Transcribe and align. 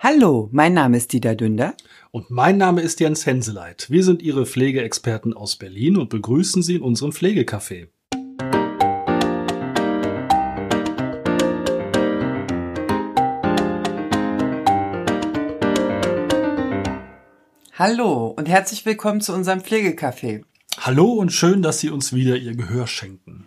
Hallo, 0.00 0.48
mein 0.52 0.74
Name 0.74 0.96
ist 0.96 1.12
Dieter 1.12 1.34
Dünder. 1.34 1.74
Und 2.12 2.30
mein 2.30 2.56
Name 2.56 2.82
ist 2.82 3.00
Jens 3.00 3.26
Henseleit. 3.26 3.90
Wir 3.90 4.04
sind 4.04 4.22
Ihre 4.22 4.46
Pflegeexperten 4.46 5.34
aus 5.34 5.56
Berlin 5.56 5.96
und 5.96 6.08
begrüßen 6.08 6.62
Sie 6.62 6.76
in 6.76 6.82
unserem 6.82 7.10
Pflegecafé. 7.10 7.88
Hallo 17.76 18.28
und 18.36 18.48
herzlich 18.48 18.86
willkommen 18.86 19.20
zu 19.20 19.34
unserem 19.34 19.58
Pflegecafé. 19.58 20.44
Hallo 20.78 21.06
und 21.06 21.32
schön, 21.32 21.60
dass 21.60 21.80
Sie 21.80 21.90
uns 21.90 22.12
wieder 22.12 22.36
Ihr 22.36 22.54
Gehör 22.54 22.86
schenken. 22.86 23.46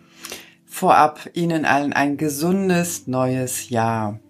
Vorab 0.66 1.30
Ihnen 1.32 1.64
allen 1.64 1.94
ein 1.94 2.18
gesundes 2.18 3.06
neues 3.06 3.70
Jahr. 3.70 4.20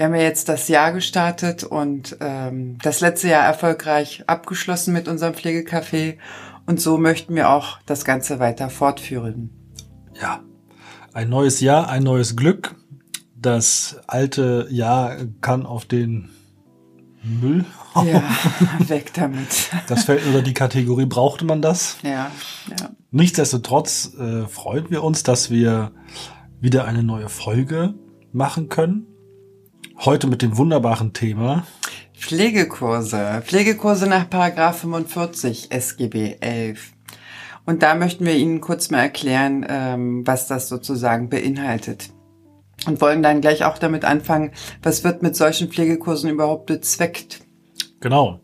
Wir 0.00 0.06
haben 0.06 0.14
ja 0.14 0.22
jetzt 0.22 0.48
das 0.48 0.68
Jahr 0.68 0.92
gestartet 0.92 1.62
und 1.62 2.16
ähm, 2.20 2.78
das 2.82 3.02
letzte 3.02 3.28
Jahr 3.28 3.44
erfolgreich 3.44 4.24
abgeschlossen 4.26 4.94
mit 4.94 5.08
unserem 5.08 5.34
Pflegecafé 5.34 6.16
und 6.64 6.80
so 6.80 6.96
möchten 6.96 7.34
wir 7.34 7.50
auch 7.50 7.80
das 7.84 8.06
Ganze 8.06 8.38
weiter 8.38 8.70
fortführen. 8.70 9.50
Ja, 10.18 10.40
ein 11.12 11.28
neues 11.28 11.60
Jahr, 11.60 11.90
ein 11.90 12.02
neues 12.02 12.34
Glück. 12.34 12.76
Das 13.36 14.00
alte 14.06 14.68
Jahr 14.70 15.18
kann 15.42 15.66
auf 15.66 15.84
den 15.84 16.30
Müll. 17.22 17.66
Ja, 17.94 18.22
weg 18.88 19.12
damit. 19.12 19.68
Das 19.86 20.04
fällt 20.04 20.24
unter 20.24 20.40
die 20.40 20.54
Kategorie, 20.54 21.04
brauchte 21.04 21.44
man 21.44 21.60
das? 21.60 21.98
Ja, 22.02 22.30
ja. 22.70 22.88
Nichtsdestotrotz 23.10 24.14
äh, 24.18 24.46
freuen 24.46 24.88
wir 24.88 25.04
uns, 25.04 25.24
dass 25.24 25.50
wir 25.50 25.92
wieder 26.58 26.86
eine 26.86 27.02
neue 27.02 27.28
Folge 27.28 27.92
machen 28.32 28.70
können. 28.70 29.09
Heute 30.02 30.28
mit 30.28 30.40
dem 30.40 30.56
wunderbaren 30.56 31.12
Thema 31.12 31.66
Pflegekurse. 32.18 33.42
Pflegekurse 33.44 34.06
nach 34.06 34.30
Paragraph 34.30 34.80
45 34.80 35.70
SGB 35.70 36.38
11. 36.40 36.92
Und 37.66 37.82
da 37.82 37.94
möchten 37.94 38.24
wir 38.24 38.34
Ihnen 38.34 38.62
kurz 38.62 38.88
mal 38.88 39.00
erklären, 39.00 39.66
ähm, 39.68 40.26
was 40.26 40.46
das 40.46 40.70
sozusagen 40.70 41.28
beinhaltet. 41.28 42.08
Und 42.86 43.02
wollen 43.02 43.22
dann 43.22 43.42
gleich 43.42 43.62
auch 43.66 43.76
damit 43.76 44.06
anfangen, 44.06 44.52
was 44.82 45.04
wird 45.04 45.20
mit 45.20 45.36
solchen 45.36 45.68
Pflegekursen 45.68 46.30
überhaupt 46.30 46.64
bezweckt? 46.64 47.40
Genau. 48.00 48.40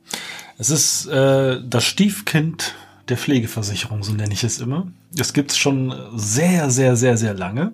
Es 0.59 0.69
ist 0.69 1.07
äh, 1.07 1.63
das 1.67 1.85
Stiefkind 1.85 2.75
der 3.09 3.17
Pflegeversicherung, 3.17 4.03
so 4.03 4.13
nenne 4.13 4.35
ich 4.35 4.45
es 4.45 4.61
immer. 4.61 4.89
Es 5.19 5.33
gibt 5.33 5.53
es 5.53 5.57
schon 5.57 5.95
sehr, 6.17 6.69
sehr, 6.69 6.97
sehr, 6.97 7.17
sehr 7.17 7.33
lange 7.33 7.73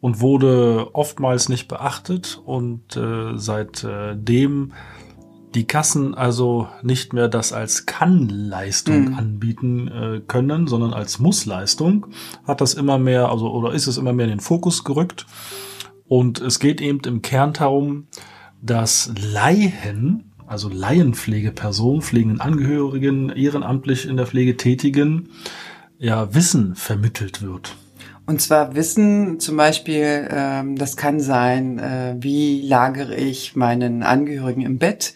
und 0.00 0.20
wurde 0.20 0.88
oftmals 0.94 1.48
nicht 1.48 1.68
beachtet 1.68 2.40
und 2.44 2.96
äh, 2.96 3.36
seitdem 3.36 4.72
die 5.54 5.66
Kassen 5.66 6.14
also 6.14 6.68
nicht 6.82 7.12
mehr 7.12 7.28
das 7.28 7.52
als 7.52 7.86
Kann-Leistung 7.86 9.10
mhm. 9.10 9.14
anbieten 9.14 9.88
äh, 9.88 10.20
können, 10.26 10.66
sondern 10.66 10.92
als 10.92 11.18
Muss-Leistung, 11.18 12.06
hat 12.46 12.60
das 12.60 12.74
immer 12.74 12.98
mehr, 12.98 13.30
also 13.30 13.50
oder 13.50 13.72
ist 13.72 13.86
es 13.86 13.98
immer 13.98 14.12
mehr 14.12 14.26
in 14.26 14.30
den 14.30 14.40
Fokus 14.40 14.84
gerückt. 14.84 15.26
Und 16.06 16.40
es 16.40 16.58
geht 16.60 16.80
eben 16.80 17.00
im 17.00 17.22
Kern 17.22 17.52
darum, 17.52 18.06
dass 18.62 19.12
Laien, 19.32 20.32
also 20.46 20.68
Laienpflegepersonen, 20.68 22.02
pflegenden 22.02 22.40
Angehörigen, 22.40 23.30
ehrenamtlich 23.30 24.06
in 24.06 24.16
der 24.16 24.26
Pflege 24.26 24.56
tätigen, 24.56 25.30
ja, 25.98 26.34
Wissen 26.34 26.74
vermittelt 26.74 27.42
wird. 27.42 27.76
Und 28.30 28.40
zwar 28.40 28.74
Wissen, 28.76 29.40
zum 29.40 29.56
Beispiel, 29.56 30.28
ähm, 30.30 30.76
das 30.76 30.96
kann 30.96 31.18
sein, 31.18 31.80
äh, 31.80 32.14
wie 32.20 32.62
lagere 32.62 33.16
ich 33.16 33.56
meinen 33.56 34.04
Angehörigen 34.04 34.60
im 34.60 34.78
Bett, 34.78 35.14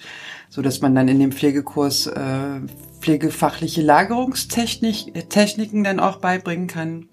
so 0.51 0.63
dass 0.63 0.81
man 0.81 0.97
dann 0.97 1.07
in 1.07 1.21
dem 1.21 1.31
Pflegekurs 1.31 2.09
äh, 2.09 2.59
pflegefachliche 2.99 3.83
Lagerungstechniken 3.83 5.85
dann 5.85 6.01
auch 6.01 6.17
beibringen 6.17 6.67
kann. 6.67 7.07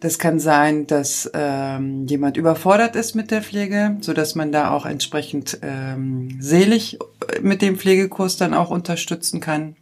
Das 0.00 0.18
kann 0.18 0.40
sein, 0.40 0.86
dass 0.86 1.30
ähm, 1.34 2.06
jemand 2.06 2.38
überfordert 2.38 2.96
ist 2.96 3.14
mit 3.14 3.30
der 3.30 3.42
Pflege, 3.42 3.98
so 4.00 4.14
dass 4.14 4.34
man 4.34 4.50
da 4.50 4.70
auch 4.70 4.86
entsprechend 4.86 5.58
ähm, 5.60 6.38
selig 6.40 6.98
mit 7.42 7.60
dem 7.60 7.76
Pflegekurs 7.76 8.38
dann 8.38 8.54
auch 8.54 8.70
unterstützen 8.70 9.40
kann. 9.40 9.76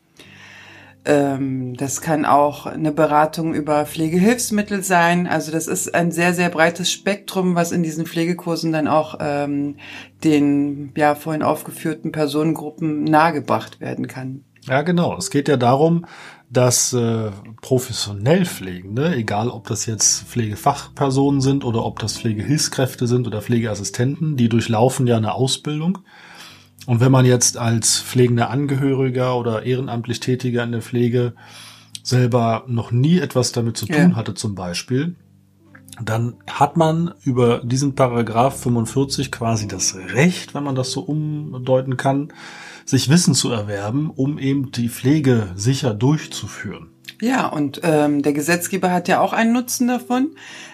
Ähm, 1.07 1.77
das 1.77 2.01
kann 2.01 2.25
auch 2.25 2.67
eine 2.67 2.91
Beratung 2.91 3.55
über 3.55 3.87
Pflegehilfsmittel 3.87 4.83
sein. 4.83 5.29
Also 5.29 5.53
das 5.53 5.69
ist 5.69 5.95
ein 5.95 6.11
sehr, 6.11 6.35
sehr 6.35 6.51
breites 6.51 6.91
Spektrum, 6.91 7.55
was 7.55 7.71
in 7.71 7.85
diesen 7.85 8.07
Pflegekursen 8.07 8.73
dann 8.73 8.89
auch 8.89 9.19
ähm, 9.21 9.77
den 10.25 10.93
ja 10.97 11.15
vorhin 11.15 11.45
aufgeführten 11.45 12.11
Personengruppen 12.11 13.05
nahegebracht 13.05 13.81
werden 13.81 14.09
kann. 14.09 14.45
Ja, 14.67 14.83
genau. 14.83 15.17
Es 15.17 15.31
geht 15.31 15.47
ja 15.47 15.57
darum, 15.57 16.07
dass 16.51 16.93
äh, 16.93 17.31
professionell 17.61 18.45
Pflegende, 18.45 19.15
egal 19.15 19.49
ob 19.49 19.69
das 19.69 19.87
jetzt 19.87 20.25
Pflegefachpersonen 20.25 21.41
sind 21.41 21.65
oder 21.65 21.85
ob 21.85 22.01
das 22.01 22.19
Pflegehilfskräfte 22.19 23.07
sind 23.07 23.29
oder 23.29 23.43
Pflegeassistenten, 23.43 24.37
die 24.37 24.49
durchlaufen 24.49 25.07
ja 25.07 25.17
eine 25.17 25.35
Ausbildung 25.35 25.99
und 26.87 27.01
wenn 27.01 27.13
man 27.13 27.27
jetzt 27.27 27.57
als 27.59 28.01
pflegender 28.01 28.51
Angehöriger 28.51 29.37
oder 29.37 29.65
ehrenamtlich 29.65 30.21
Tätiger 30.21 30.63
in 30.63 30.73
der 30.73 30.83
Pflege 30.83 31.35
selber 32.03 32.65
noch 32.69 32.93
nie 32.93 33.19
etwas 33.19 33.53
damit 33.53 33.77
zu 33.77 33.87
tun 33.87 34.11
ja. 34.11 34.17
hatte 34.17 34.35
zum 34.35 34.55
Beispiel, 34.55 35.17
dann 36.03 36.35
hat 36.49 36.77
man 36.77 37.15
über 37.23 37.61
diesen 37.65 37.95
Paragraph 37.95 38.61
45 38.61 39.33
quasi 39.33 39.67
das 39.67 39.97
Recht, 39.97 40.55
wenn 40.55 40.63
man 40.63 40.75
das 40.75 40.93
so 40.93 41.01
umdeuten 41.01 41.97
kann, 41.97 42.33
sich 42.85 43.09
Wissen 43.09 43.35
zu 43.35 43.51
erwerben, 43.51 44.11
um 44.11 44.39
eben 44.39 44.71
die 44.71 44.89
Pflege 44.89 45.49
sicher 45.57 45.95
durchzuführen. 45.95 46.91
Ja, 47.21 47.47
und 47.47 47.81
ähm, 47.83 48.23
der 48.23 48.35
Gesetzgeber 48.35 48.93
hat 48.93 49.09
ja 49.09 49.21
auch 49.21 49.33
einen 49.33 49.53
Nutzen 49.53 49.89
davon, 49.89 50.33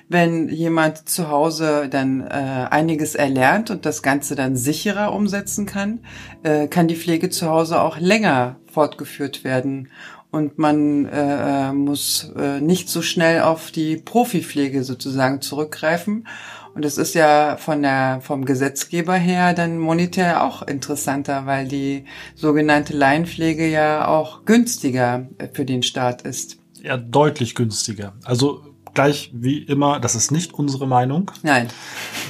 wenn 0.08 0.48
jemand 0.48 1.08
zu 1.08 1.28
Hause 1.28 1.88
dann 1.90 2.20
äh, 2.20 2.66
einiges 2.70 3.14
erlernt 3.14 3.70
und 3.70 3.86
das 3.86 4.02
Ganze 4.02 4.34
dann 4.34 4.56
sicherer 4.56 5.12
umsetzen 5.14 5.66
kann, 5.66 6.00
äh, 6.42 6.68
kann 6.68 6.88
die 6.88 6.96
Pflege 6.96 7.30
zu 7.30 7.48
Hause 7.48 7.80
auch 7.80 7.98
länger 7.98 8.56
fortgeführt 8.66 9.44
werden 9.44 9.88
und 10.32 10.58
man 10.58 11.06
äh, 11.06 11.68
äh 11.68 11.72
muss 11.72 12.32
äh, 12.36 12.60
nicht 12.60 12.88
so 12.88 13.02
schnell 13.02 13.42
auf 13.42 13.70
die 13.70 13.96
Profipflege 13.96 14.82
sozusagen 14.82 15.42
zurückgreifen. 15.42 16.26
Und 16.74 16.86
das 16.86 16.96
ist 16.96 17.14
ja 17.14 17.58
von 17.58 17.82
der, 17.82 18.20
vom 18.22 18.46
Gesetzgeber 18.46 19.14
her 19.14 19.52
dann 19.52 19.78
monetär 19.78 20.42
auch 20.42 20.62
interessanter, 20.62 21.44
weil 21.44 21.68
die 21.68 22.06
sogenannte 22.34 22.96
Laienpflege 22.96 23.68
ja 23.68 24.08
auch 24.08 24.46
günstiger 24.46 25.28
für 25.52 25.66
den 25.66 25.82
Staat 25.82 26.22
ist. 26.22 26.56
Ja, 26.82 26.96
deutlich 26.96 27.54
günstiger. 27.54 28.14
Also 28.24 28.71
gleich 28.94 29.30
wie 29.34 29.58
immer, 29.58 30.00
das 30.00 30.14
ist 30.14 30.30
nicht 30.30 30.54
unsere 30.54 30.86
Meinung. 30.86 31.30
Nein. 31.42 31.68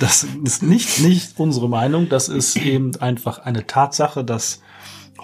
Das 0.01 0.27
ist 0.45 0.63
nicht, 0.63 1.01
nicht 1.01 1.39
unsere 1.39 1.69
Meinung. 1.69 2.09
Das 2.09 2.29
ist 2.29 2.57
eben 2.57 2.97
einfach 2.97 3.39
eine 3.39 3.67
Tatsache, 3.67 4.25
dass 4.25 4.63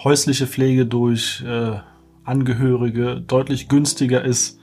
häusliche 0.03 0.47
Pflege 0.47 0.85
durch 0.85 1.43
äh, 1.45 1.79
Angehörige 2.23 3.21
deutlich 3.21 3.69
günstiger 3.69 4.23
ist 4.23 4.59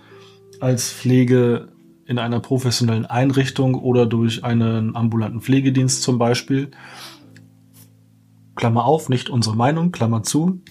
als 0.61 0.91
Pflege 0.93 1.73
in 2.07 2.19
einer 2.19 2.41
professionellen 2.41 3.07
Einrichtung 3.07 3.75
oder 3.75 4.07
durch 4.07 4.45
einen 4.45 4.95
ambulanten 4.95 5.41
Pflegedienst 5.41 6.03
zum 6.03 6.19
Beispiel. 6.19 6.71
Klammer 8.55 8.85
auf, 8.85 9.09
nicht 9.09 9.29
unsere 9.29 9.57
Meinung, 9.57 9.93
Klammer 9.93 10.23
zu. 10.23 10.63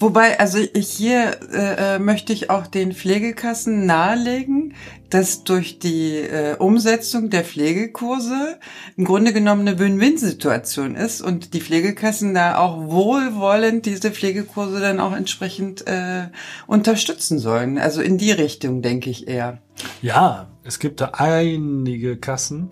Wobei, 0.00 0.40
also 0.40 0.58
hier 0.58 1.36
äh, 1.52 1.96
äh, 1.96 1.98
möchte 1.98 2.32
ich 2.32 2.48
auch 2.48 2.66
den 2.66 2.92
Pflegekassen 2.92 3.84
nahelegen, 3.84 4.72
dass 5.10 5.44
durch 5.44 5.78
die 5.78 6.16
äh, 6.16 6.56
Umsetzung 6.56 7.28
der 7.28 7.44
Pflegekurse 7.44 8.58
im 8.96 9.04
Grunde 9.04 9.34
genommen 9.34 9.68
eine 9.68 9.78
Win-Win-Situation 9.78 10.94
ist 10.94 11.20
und 11.20 11.52
die 11.52 11.60
Pflegekassen 11.60 12.32
da 12.32 12.56
auch 12.56 12.86
wohlwollend 12.86 13.84
diese 13.84 14.10
Pflegekurse 14.10 14.80
dann 14.80 15.00
auch 15.00 15.12
entsprechend 15.12 15.86
äh, 15.86 16.28
unterstützen 16.66 17.38
sollen. 17.38 17.76
Also 17.76 18.00
in 18.00 18.16
die 18.16 18.32
Richtung 18.32 18.80
denke 18.80 19.10
ich 19.10 19.28
eher. 19.28 19.58
Ja, 20.00 20.48
es 20.64 20.78
gibt 20.78 21.02
da 21.02 21.10
einige 21.12 22.16
Kassen. 22.16 22.70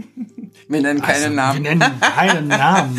wir 0.68 0.80
nennen 0.80 1.02
keine 1.02 1.24
also, 1.24 1.36
Namen. 1.36 1.62
Wir 1.62 1.74
nennen 1.74 2.00
keinen 2.00 2.48
Namen. 2.48 2.98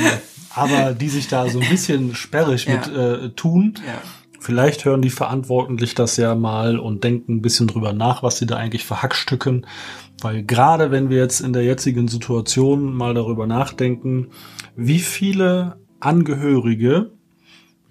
Aber 0.56 0.94
die 0.94 1.10
sich 1.10 1.28
da 1.28 1.48
so 1.50 1.60
ein 1.60 1.70
bisschen 1.70 2.16
sperrig 2.16 2.66
ja. 2.66 2.76
mit 2.76 2.88
äh, 2.88 3.30
tun. 3.32 3.76
Ja. 3.86 4.02
Vielleicht 4.40 4.86
hören 4.86 5.02
die 5.02 5.10
verantwortlich 5.10 5.96
das 5.96 6.18
ja 6.18 6.36
mal 6.36 6.78
und 6.78 7.04
denken 7.04 7.38
ein 7.38 7.42
bisschen 7.42 7.68
drüber 7.68 7.94
nach, 7.94 8.22
was 8.22 8.38
sie 8.38 8.46
da 8.46 8.58
eigentlich 8.58 8.86
verhackstücken. 8.86 9.66
Weil 10.22 10.44
gerade 10.44 10.92
wenn 10.92 11.10
wir 11.10 11.18
jetzt 11.18 11.42
in 11.42 11.52
der 11.52 11.64
jetzigen 11.64 12.08
Situation 12.08 12.94
mal 12.94 13.14
darüber 13.14 13.48
nachdenken, 13.48 14.30
wie 14.76 15.00
viele 15.00 15.80
Angehörige 16.00 17.15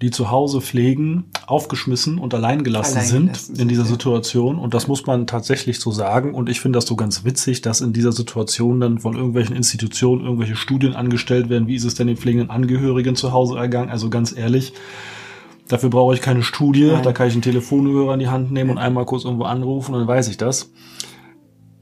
die 0.01 0.11
zu 0.11 0.29
Hause 0.29 0.59
pflegen, 0.59 1.25
aufgeschmissen 1.47 2.19
und 2.19 2.33
alleingelassen 2.33 2.97
Allein 2.97 3.07
sind 3.07 3.59
in 3.59 3.67
dieser. 3.67 3.85
Situation. 3.85 4.59
Und 4.59 4.73
das 4.73 4.87
muss 4.87 5.05
man 5.05 5.25
tatsächlich 5.25 5.79
so 5.79 5.91
sagen. 5.91 6.33
Und 6.33 6.49
ich 6.49 6.59
finde 6.59 6.77
das 6.77 6.85
so 6.85 6.95
ganz 6.95 7.23
witzig, 7.23 7.61
dass 7.61 7.81
in 7.81 7.93
dieser 7.93 8.11
Situation 8.11 8.79
dann 8.79 8.99
von 8.99 9.15
irgendwelchen 9.15 9.55
Institutionen 9.55 10.23
irgendwelche 10.23 10.55
Studien 10.55 10.95
angestellt 10.95 11.49
werden. 11.49 11.67
Wie 11.67 11.75
ist 11.75 11.85
es 11.85 11.95
denn 11.95 12.07
den 12.07 12.17
pflegenden 12.17 12.49
Angehörigen 12.49 13.15
zu 13.15 13.31
Hause 13.31 13.57
ergangen? 13.57 13.89
Also 13.89 14.09
ganz 14.09 14.35
ehrlich, 14.35 14.73
dafür 15.67 15.89
brauche 15.89 16.13
ich 16.13 16.21
keine 16.21 16.43
Studie. 16.43 16.87
Nein. 16.87 17.03
Da 17.03 17.13
kann 17.13 17.27
ich 17.27 17.33
einen 17.33 17.41
Telefonhörer 17.41 18.13
in 18.15 18.19
die 18.19 18.27
Hand 18.27 18.51
nehmen 18.51 18.71
und 18.71 18.77
einmal 18.79 19.05
kurz 19.05 19.23
irgendwo 19.23 19.45
anrufen 19.45 19.93
und 19.93 20.01
dann 20.01 20.07
weiß 20.07 20.27
ich 20.27 20.37
das. 20.37 20.71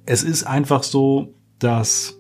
Es 0.06 0.24
ist 0.24 0.44
einfach 0.44 0.84
so, 0.84 1.34
dass 1.60 2.20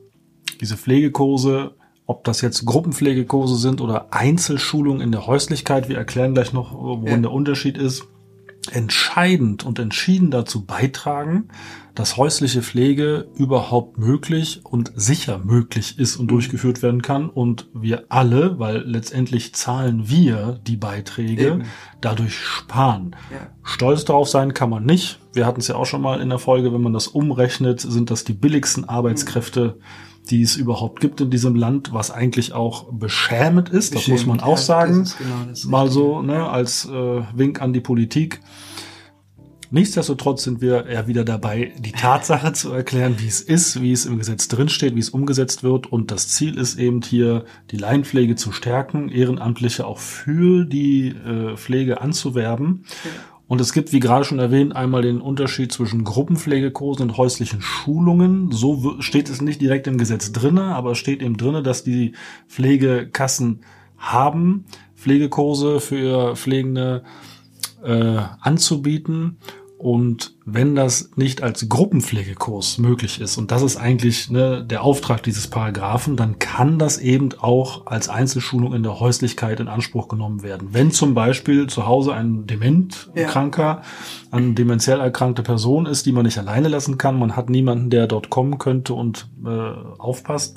diese 0.61 0.77
Pflegekurse, 0.77 1.75
ob 2.13 2.23
das 2.23 2.41
jetzt 2.41 2.63
Gruppenpflegekurse 2.65 3.55
sind 3.57 3.81
oder 3.81 4.13
Einzelschulungen 4.13 5.01
in 5.01 5.11
der 5.11 5.25
Häuslichkeit, 5.25 5.89
wir 5.89 5.97
erklären 5.97 6.35
gleich 6.35 6.53
noch, 6.53 6.73
worin 6.73 7.07
Ja. 7.07 7.17
der 7.17 7.31
Unterschied 7.31 7.75
ist, 7.77 8.07
entscheidend 8.71 9.65
und 9.65 9.77
entschieden 9.79 10.31
dazu 10.31 10.63
beitragen, 10.65 11.49
dass 11.95 12.15
häusliche 12.17 12.61
Pflege 12.61 13.27
überhaupt 13.35 13.97
möglich 13.97 14.61
und 14.63 14.91
sicher 14.95 15.41
möglich 15.43 15.99
ist 15.99 16.15
und 16.15 16.27
durchgeführt 16.29 16.81
werden 16.81 17.01
kann 17.01 17.29
und 17.29 17.67
wir 17.73 18.05
alle, 18.09 18.57
weil 18.59 18.77
letztendlich 18.85 19.53
zahlen 19.53 20.09
wir 20.09 20.59
die 20.65 20.77
Beiträge, 20.77 21.47
Eben. 21.47 21.63
dadurch 21.99 22.35
sparen. 22.37 23.15
Ja. 23.31 23.47
Stolz 23.63 24.05
darauf 24.05 24.29
sein 24.29 24.53
kann 24.53 24.69
man 24.69 24.85
nicht. 24.85 25.19
Wir 25.33 25.45
hatten 25.45 25.59
es 25.59 25.67
ja 25.67 25.75
auch 25.75 25.85
schon 25.85 26.01
mal 26.01 26.21
in 26.21 26.29
der 26.29 26.39
Folge, 26.39 26.73
wenn 26.73 26.81
man 26.81 26.93
das 26.93 27.07
umrechnet, 27.07 27.81
sind 27.81 28.11
das 28.11 28.23
die 28.23 28.33
billigsten 28.33 28.85
Arbeitskräfte, 28.87 29.77
die 30.29 30.41
es 30.41 30.55
überhaupt 30.55 31.01
gibt 31.01 31.21
in 31.21 31.29
diesem 31.29 31.55
Land, 31.55 31.93
was 31.93 32.11
eigentlich 32.11 32.53
auch 32.53 32.91
beschämend 32.91 33.69
ist, 33.69 33.95
das 33.95 34.07
muss 34.07 34.25
man 34.25 34.37
Beschämend, 34.37 34.43
auch 34.43 34.57
ja, 34.57 34.63
sagen. 34.63 35.09
genau 35.17 35.69
mal 35.69 35.89
so, 35.89 36.21
ne, 36.21 36.49
als 36.49 36.85
äh, 36.85 37.21
Wink 37.35 37.61
an 37.61 37.73
die 37.73 37.81
Politik. 37.81 38.39
Nichtsdestotrotz 39.73 40.43
sind 40.43 40.61
wir 40.61 40.85
ja 40.87 41.07
wieder 41.07 41.25
dabei, 41.25 41.73
die 41.79 41.93
Tatsache 41.93 42.53
zu 42.53 42.71
erklären, 42.71 43.15
wie 43.17 43.27
es 43.27 43.41
ist, 43.41 43.81
wie 43.81 43.91
es 43.91 44.05
im 44.05 44.19
Gesetz 44.19 44.47
drinsteht, 44.47 44.95
wie 44.95 44.99
es 44.99 45.09
umgesetzt 45.09 45.63
wird. 45.63 45.91
Und 45.91 46.11
das 46.11 46.27
Ziel 46.27 46.59
ist 46.59 46.77
eben 46.77 47.01
hier, 47.01 47.45
die 47.71 47.77
Laienpflege 47.77 48.35
zu 48.35 48.51
stärken, 48.51 49.09
Ehrenamtliche 49.09 49.87
auch 49.87 49.97
für 49.97 50.65
die 50.65 51.07
äh, 51.07 51.57
Pflege 51.57 52.01
anzuwerben. 52.01 52.85
Und 53.47 53.59
es 53.59 53.73
gibt, 53.73 53.91
wie 53.91 53.99
gerade 53.99 54.25
schon 54.25 54.39
erwähnt, 54.39 54.75
einmal 54.75 55.01
den 55.01 55.21
Unterschied 55.21 55.71
zwischen 55.71 56.03
Gruppenpflegekursen 56.03 57.09
und 57.09 57.17
häuslichen 57.17 57.61
Schulungen. 57.61 58.51
So 58.51 58.95
steht 58.99 59.29
es 59.29 59.41
nicht 59.41 59.61
direkt 59.61 59.85
im 59.87 59.97
Gesetz 59.97 60.31
drinne, 60.31 60.75
aber 60.75 60.91
es 60.91 60.97
steht 60.97 61.21
eben 61.21 61.37
drinne, 61.37 61.61
dass 61.61 61.83
die 61.83 62.13
Pflegekassen 62.47 63.61
haben, 63.97 64.65
Pflegekurse 64.95 65.79
für 65.79 66.35
Pflegende 66.35 67.03
äh, 67.83 68.21
anzubieten. 68.39 69.37
Und 69.83 70.33
wenn 70.45 70.75
das 70.75 71.09
nicht 71.17 71.43
als 71.43 71.67
Gruppenpflegekurs 71.67 72.77
möglich 72.77 73.19
ist, 73.19 73.37
und 73.37 73.51
das 73.51 73.61
ist 73.61 73.75
eigentlich 73.75 74.29
ne, 74.29 74.63
der 74.63 74.81
Auftrag 74.81 75.21
dieses 75.23 75.47
Paragraphen, 75.47 76.15
dann 76.15 76.39
kann 76.39 76.79
das 76.79 76.99
eben 76.99 77.31
auch 77.37 77.85
als 77.85 78.07
Einzelschulung 78.07 78.73
in 78.73 78.83
der 78.83 79.01
Häuslichkeit 79.01 79.59
in 79.59 79.67
Anspruch 79.67 80.07
genommen 80.07 80.41
werden. 80.41 80.69
Wenn 80.71 80.91
zum 80.91 81.13
Beispiel 81.13 81.67
zu 81.67 81.85
Hause 81.85 82.13
ein 82.13 82.47
Dementkranker, 82.47 83.81
eine 84.31 84.53
dementiell 84.53 85.01
erkrankte 85.01 85.43
Person 85.43 85.85
ist, 85.85 86.05
die 86.05 86.13
man 86.13 86.23
nicht 86.23 86.37
alleine 86.37 86.69
lassen 86.69 86.97
kann, 86.97 87.19
man 87.19 87.35
hat 87.35 87.49
niemanden, 87.49 87.89
der 87.89 88.07
dort 88.07 88.29
kommen 88.29 88.59
könnte 88.59 88.93
und 88.93 89.27
äh, 89.45 89.49
aufpasst, 89.49 90.55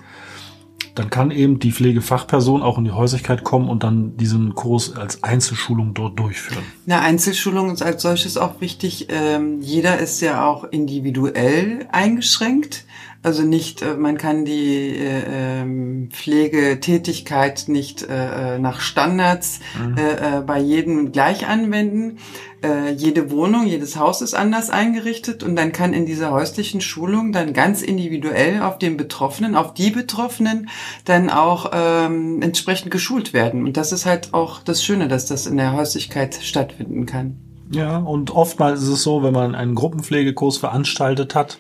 dann 0.99 1.11
kann 1.11 1.31
eben 1.31 1.59
die 1.59 1.73
Pflegefachperson 1.73 2.63
auch 2.63 2.79
in 2.79 2.85
die 2.85 2.91
Häuslichkeit 2.91 3.45
kommen 3.45 3.69
und 3.69 3.83
dann 3.83 4.17
diesen 4.17 4.55
Kurs 4.55 4.97
als 4.97 5.23
Einzelschulung 5.23 5.95
dort 5.95 6.19
durchführen. 6.19 6.65
Eine 6.87 7.01
Einzelschulung 7.01 7.71
ist 7.73 7.83
als 7.83 8.03
solches 8.03 8.37
auch 8.37 8.61
wichtig. 8.61 9.09
Ähm, 9.11 9.61
jeder 9.61 9.99
ist 9.99 10.21
ja 10.21 10.47
auch 10.47 10.65
individuell 10.65 11.87
eingeschränkt. 11.93 12.85
Also 13.23 13.43
nicht, 13.43 13.83
äh, 13.83 13.97
man 13.97 14.19
kann 14.19 14.45
die 14.45 14.97
äh, 14.97 15.25
ähm, 15.29 16.11
Pflegetätigkeit 16.13 17.65
nicht 17.67 18.03
äh, 18.03 18.55
äh, 18.55 18.59
nach 18.59 18.79
Standards 18.79 19.61
äh, 19.97 20.39
äh, 20.39 20.41
bei 20.43 20.61
jedem 20.61 21.11
gleich 21.11 21.49
anwenden. 21.49 22.19
Äh, 22.67 22.93
jede 22.93 23.31
Wohnung, 23.31 23.67
jedes 23.67 23.97
Haus 23.97 24.23
ist 24.23 24.35
anders 24.35 24.71
eingerichtet 24.71 25.43
und 25.43 25.55
dann 25.57 25.71
kann 25.73 25.93
in 25.93 26.05
dieser 26.07 26.31
häuslichen 26.33 26.81
Schulung 26.81 27.33
dann 27.33 27.53
ganz 27.53 27.83
individuell 27.83 28.63
auf 28.63 28.79
den 28.79 28.97
Betroffenen, 28.97 29.55
auf 29.55 29.75
die 29.75 29.91
Betroffenen 29.91 30.69
dann 31.05 31.31
auch 31.31 31.71
ähm, 31.73 32.43
entsprechend 32.43 32.91
geschult 32.91 33.33
werden. 33.33 33.65
Und 33.65 33.77
das 33.77 33.93
ist 33.93 34.07
halt 34.07 34.35
auch 34.35 34.63
das 34.63 34.83
Schöne, 34.83 35.07
dass 35.09 35.27
das 35.27 35.47
in 35.47 35.57
der 35.57 35.73
Häuslichkeit 35.75 36.35
stattfinden 36.43 37.07
kann. 37.07 37.37
Ja, 37.71 37.99
und 37.99 38.31
oftmals 38.31 38.83
ist 38.83 38.89
es 38.89 39.03
so, 39.03 39.23
wenn 39.23 39.33
man 39.33 39.55
einen 39.55 39.75
Gruppenpflegekurs 39.75 40.57
veranstaltet 40.57 41.35
hat 41.35 41.59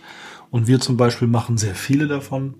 und 0.50 0.66
wir 0.66 0.80
zum 0.80 0.96
Beispiel 0.96 1.28
machen 1.28 1.56
sehr 1.58 1.74
viele 1.74 2.06
davon, 2.08 2.54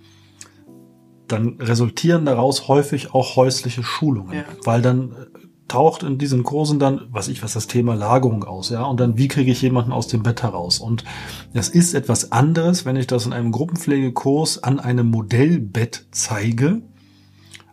dann 1.29 1.57
resultieren 1.61 2.25
daraus 2.25 2.69
häufig 2.69 3.13
auch 3.15 3.37
häusliche 3.37 3.83
Schulungen, 3.83 4.35
Ja. 4.35 4.45
weil 4.65 4.83
dann 4.83 5.13
äh, 5.13 5.47
taucht 5.69 6.03
in 6.03 6.19
diesen 6.19 6.45
Kursen 6.45 6.79
dann, 6.79 7.03
was 7.11 7.29
ich 7.29 7.43
was 7.43 7.55
das 7.55 7.67
Thema 7.67 7.95
Lagerung 7.95 8.45
aus, 8.45 8.71
ja, 8.71 8.85
und 8.85 9.01
dann 9.01 9.19
wie 9.19 9.29
kriege 9.29 9.51
ich 9.51 9.63
jemanden 9.63 9.93
aus 9.93 10.09
dem 10.09 10.23
Bett 10.23 10.43
heraus? 10.43 10.79
Und 10.79 11.05
das 11.55 11.69
ist 11.69 11.95
etwas 11.95 12.33
anderes, 12.33 12.85
wenn 12.85 12.97
ich 12.97 13.07
das 13.07 13.27
in 13.27 13.33
einem 13.33 13.53
Gruppenpflegekurs 13.53 14.63
an 14.63 14.79
einem 14.81 15.11
Modellbett 15.11 16.07
zeige, 16.13 16.83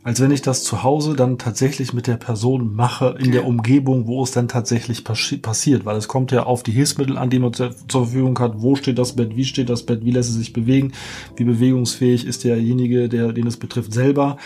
als 0.03 0.19
wenn 0.19 0.31
ich 0.31 0.41
das 0.41 0.63
zu 0.63 0.83
Hause 0.83 1.15
dann 1.15 1.37
tatsächlich 1.37 1.93
mit 1.93 2.07
der 2.07 2.17
Person 2.17 2.75
mache 2.75 3.15
in 3.19 3.31
der. 3.31 3.45
Umgebung, 3.45 4.07
wo 4.07 4.23
es 4.23 4.31
dann 4.31 4.47
tatsächlich 4.47 5.03
passi 5.03 5.37
passiert, 5.37 5.85
weil 5.85 5.97
es 5.97 6.07
kommt 6.07 6.31
ja 6.31 6.43
auf 6.43 6.63
die 6.63 6.71
Hilfsmittel 6.71 7.17
an, 7.17 7.29
die 7.29 7.39
man 7.39 7.53
zur 7.53 7.75
zur 7.87 8.05
Verfügung 8.05 8.37
hat. 8.39 8.61
Wo 8.61 8.75
steht 8.75 8.97
das 8.97 9.15
Bett? 9.15 9.35
Wie 9.35 9.45
steht 9.45 9.69
das 9.69 9.83
Bett? 9.85 10.03
Wie 10.03 10.11
lässt 10.11 10.29
es 10.29 10.35
sich 10.35 10.53
bewegen? 10.53 10.93
Wie 11.35 11.43
bewegungsfähig 11.43 12.25
ist 12.25 12.43
derjenige, 12.43 13.07
der, 13.09 13.31
den 13.31 13.47
es 13.47 13.57
betrifft, 13.57 13.93
selber? 13.93 14.37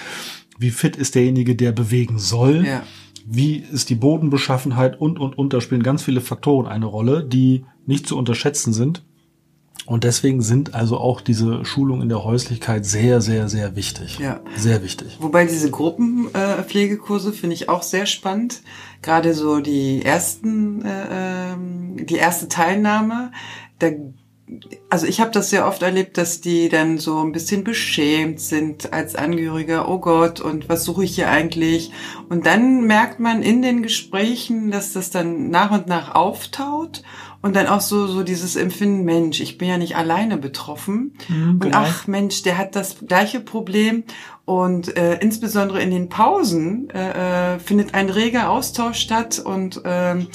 Wie 0.60 0.72
fit 0.72 0.96
ist 0.96 1.16
derjenige, 1.16 1.56
der 1.56 1.72
bewegen 1.72 2.20
soll? 2.20 2.66
Ja. 2.66 2.84
Wie 3.30 3.58
ist 3.58 3.90
die 3.90 3.96
Bodenbeschaffenheit 3.96 5.02
und, 5.02 5.20
und, 5.20 5.38
und. 5.38 5.52
Da 5.52 5.60
spielen 5.60 5.84
ganz 5.84 6.02
viele 6.02 6.22
Faktoren 6.22 6.66
eine 6.66 6.86
Rolle, 6.86 7.26
die 7.26 7.66
nicht 7.86 8.08
zu 8.08 8.18
unterschätzen 8.18 8.72
sind. 8.72 9.04
Und 9.86 10.06
deswegen 10.06 10.42
sind 10.42 10.74
also 10.74 10.98
auch 10.98 11.20
diese 11.20 11.66
Schulungen 11.66 12.04
in 12.04 12.10
der 12.10 12.24
Häuslichkeit 12.24 12.86
sehr, 12.86 13.20
sehr, 13.20 13.50
sehr 13.50 13.76
wichtig. 13.76 14.18
Ja. 14.20 14.40
Sehr 14.56 14.82
wichtig. 14.82 15.18
Wobei 15.20 15.46
diese 15.46 15.70
Gruppenpflegekurse 15.70 17.30
äh, 17.30 17.34
finde 17.34 17.54
ich 17.54 17.68
auch 17.68 17.84
sehr 17.84 18.06
spannend. 18.06 18.62
Gerade 19.02 19.34
so 19.34 19.60
die 19.60 20.04
ersten, 20.04 20.84
äh, 20.86 21.08
ähm, 21.12 22.06
die 22.06 22.16
erste 22.16 22.48
Teilnahme. 22.48 23.32
Da, 23.80 23.92
also 24.90 25.06
ich 25.06 25.20
habe 25.20 25.32
das 25.32 25.50
sehr 25.50 25.68
oft 25.68 25.82
erlebt, 25.82 26.18
dass 26.18 26.40
die 26.40 26.70
dann 26.70 26.98
so 26.98 27.20
ein 27.20 27.34
bisschen 27.34 27.64
beschämt 27.64 28.40
sind 28.40 28.94
als 28.94 29.16
Angehöriger. 29.16 29.90
Oh 29.90 30.00
Gott, 30.00 30.40
und 30.40 30.70
was 30.70 30.86
suche 30.86 31.04
ich 31.04 31.16
hier 31.16 31.30
eigentlich? 31.30 31.92
Und 32.30 32.46
dann 32.46 32.86
merkt 32.86 33.19
man 33.19 33.42
in 33.42 33.62
den 33.62 33.83
Gesprächen, 33.83 34.71
dass 34.71 34.94
das 34.94 35.10
dann 35.10 35.50
nach 35.50 35.71
und 35.71 35.88
nach 35.88 36.16
auftaut. 36.16 37.04
Und 37.42 37.56
dann 37.56 37.68
auch 37.68 37.81
so, 37.81 38.07
so 38.07 38.24
dieses 38.24 38.56
Empfinden, 38.56 39.04
Mensch, 39.04 39.40
ich 39.42 39.57
bin 39.57 39.69
ja 39.69 39.78
nicht 39.78 39.95
alleine 39.95 40.38
betroffen. 40.38 41.14
und 41.30 41.60
genau. 41.60 41.78
ach, 41.78 42.07
Mensch, 42.07 42.42
der 42.42 42.57
hat 42.57 42.76
das 42.76 42.98
gleiche 43.06 43.40
Problem. 43.40 44.06
Und 44.44 44.98
äh, 44.98 45.19
insbesondere 45.19 45.81
in 45.81 45.92
den 45.92 46.10
Pausen 46.10 46.90
äh, 46.90 47.56
äh, 47.56 47.60
findet 47.60 47.94
ein 47.94 48.10
reger 48.10 48.50
Austausch 48.50 48.98
statt. 48.98 49.40
Und 49.40 49.81
ähm, 49.86 50.28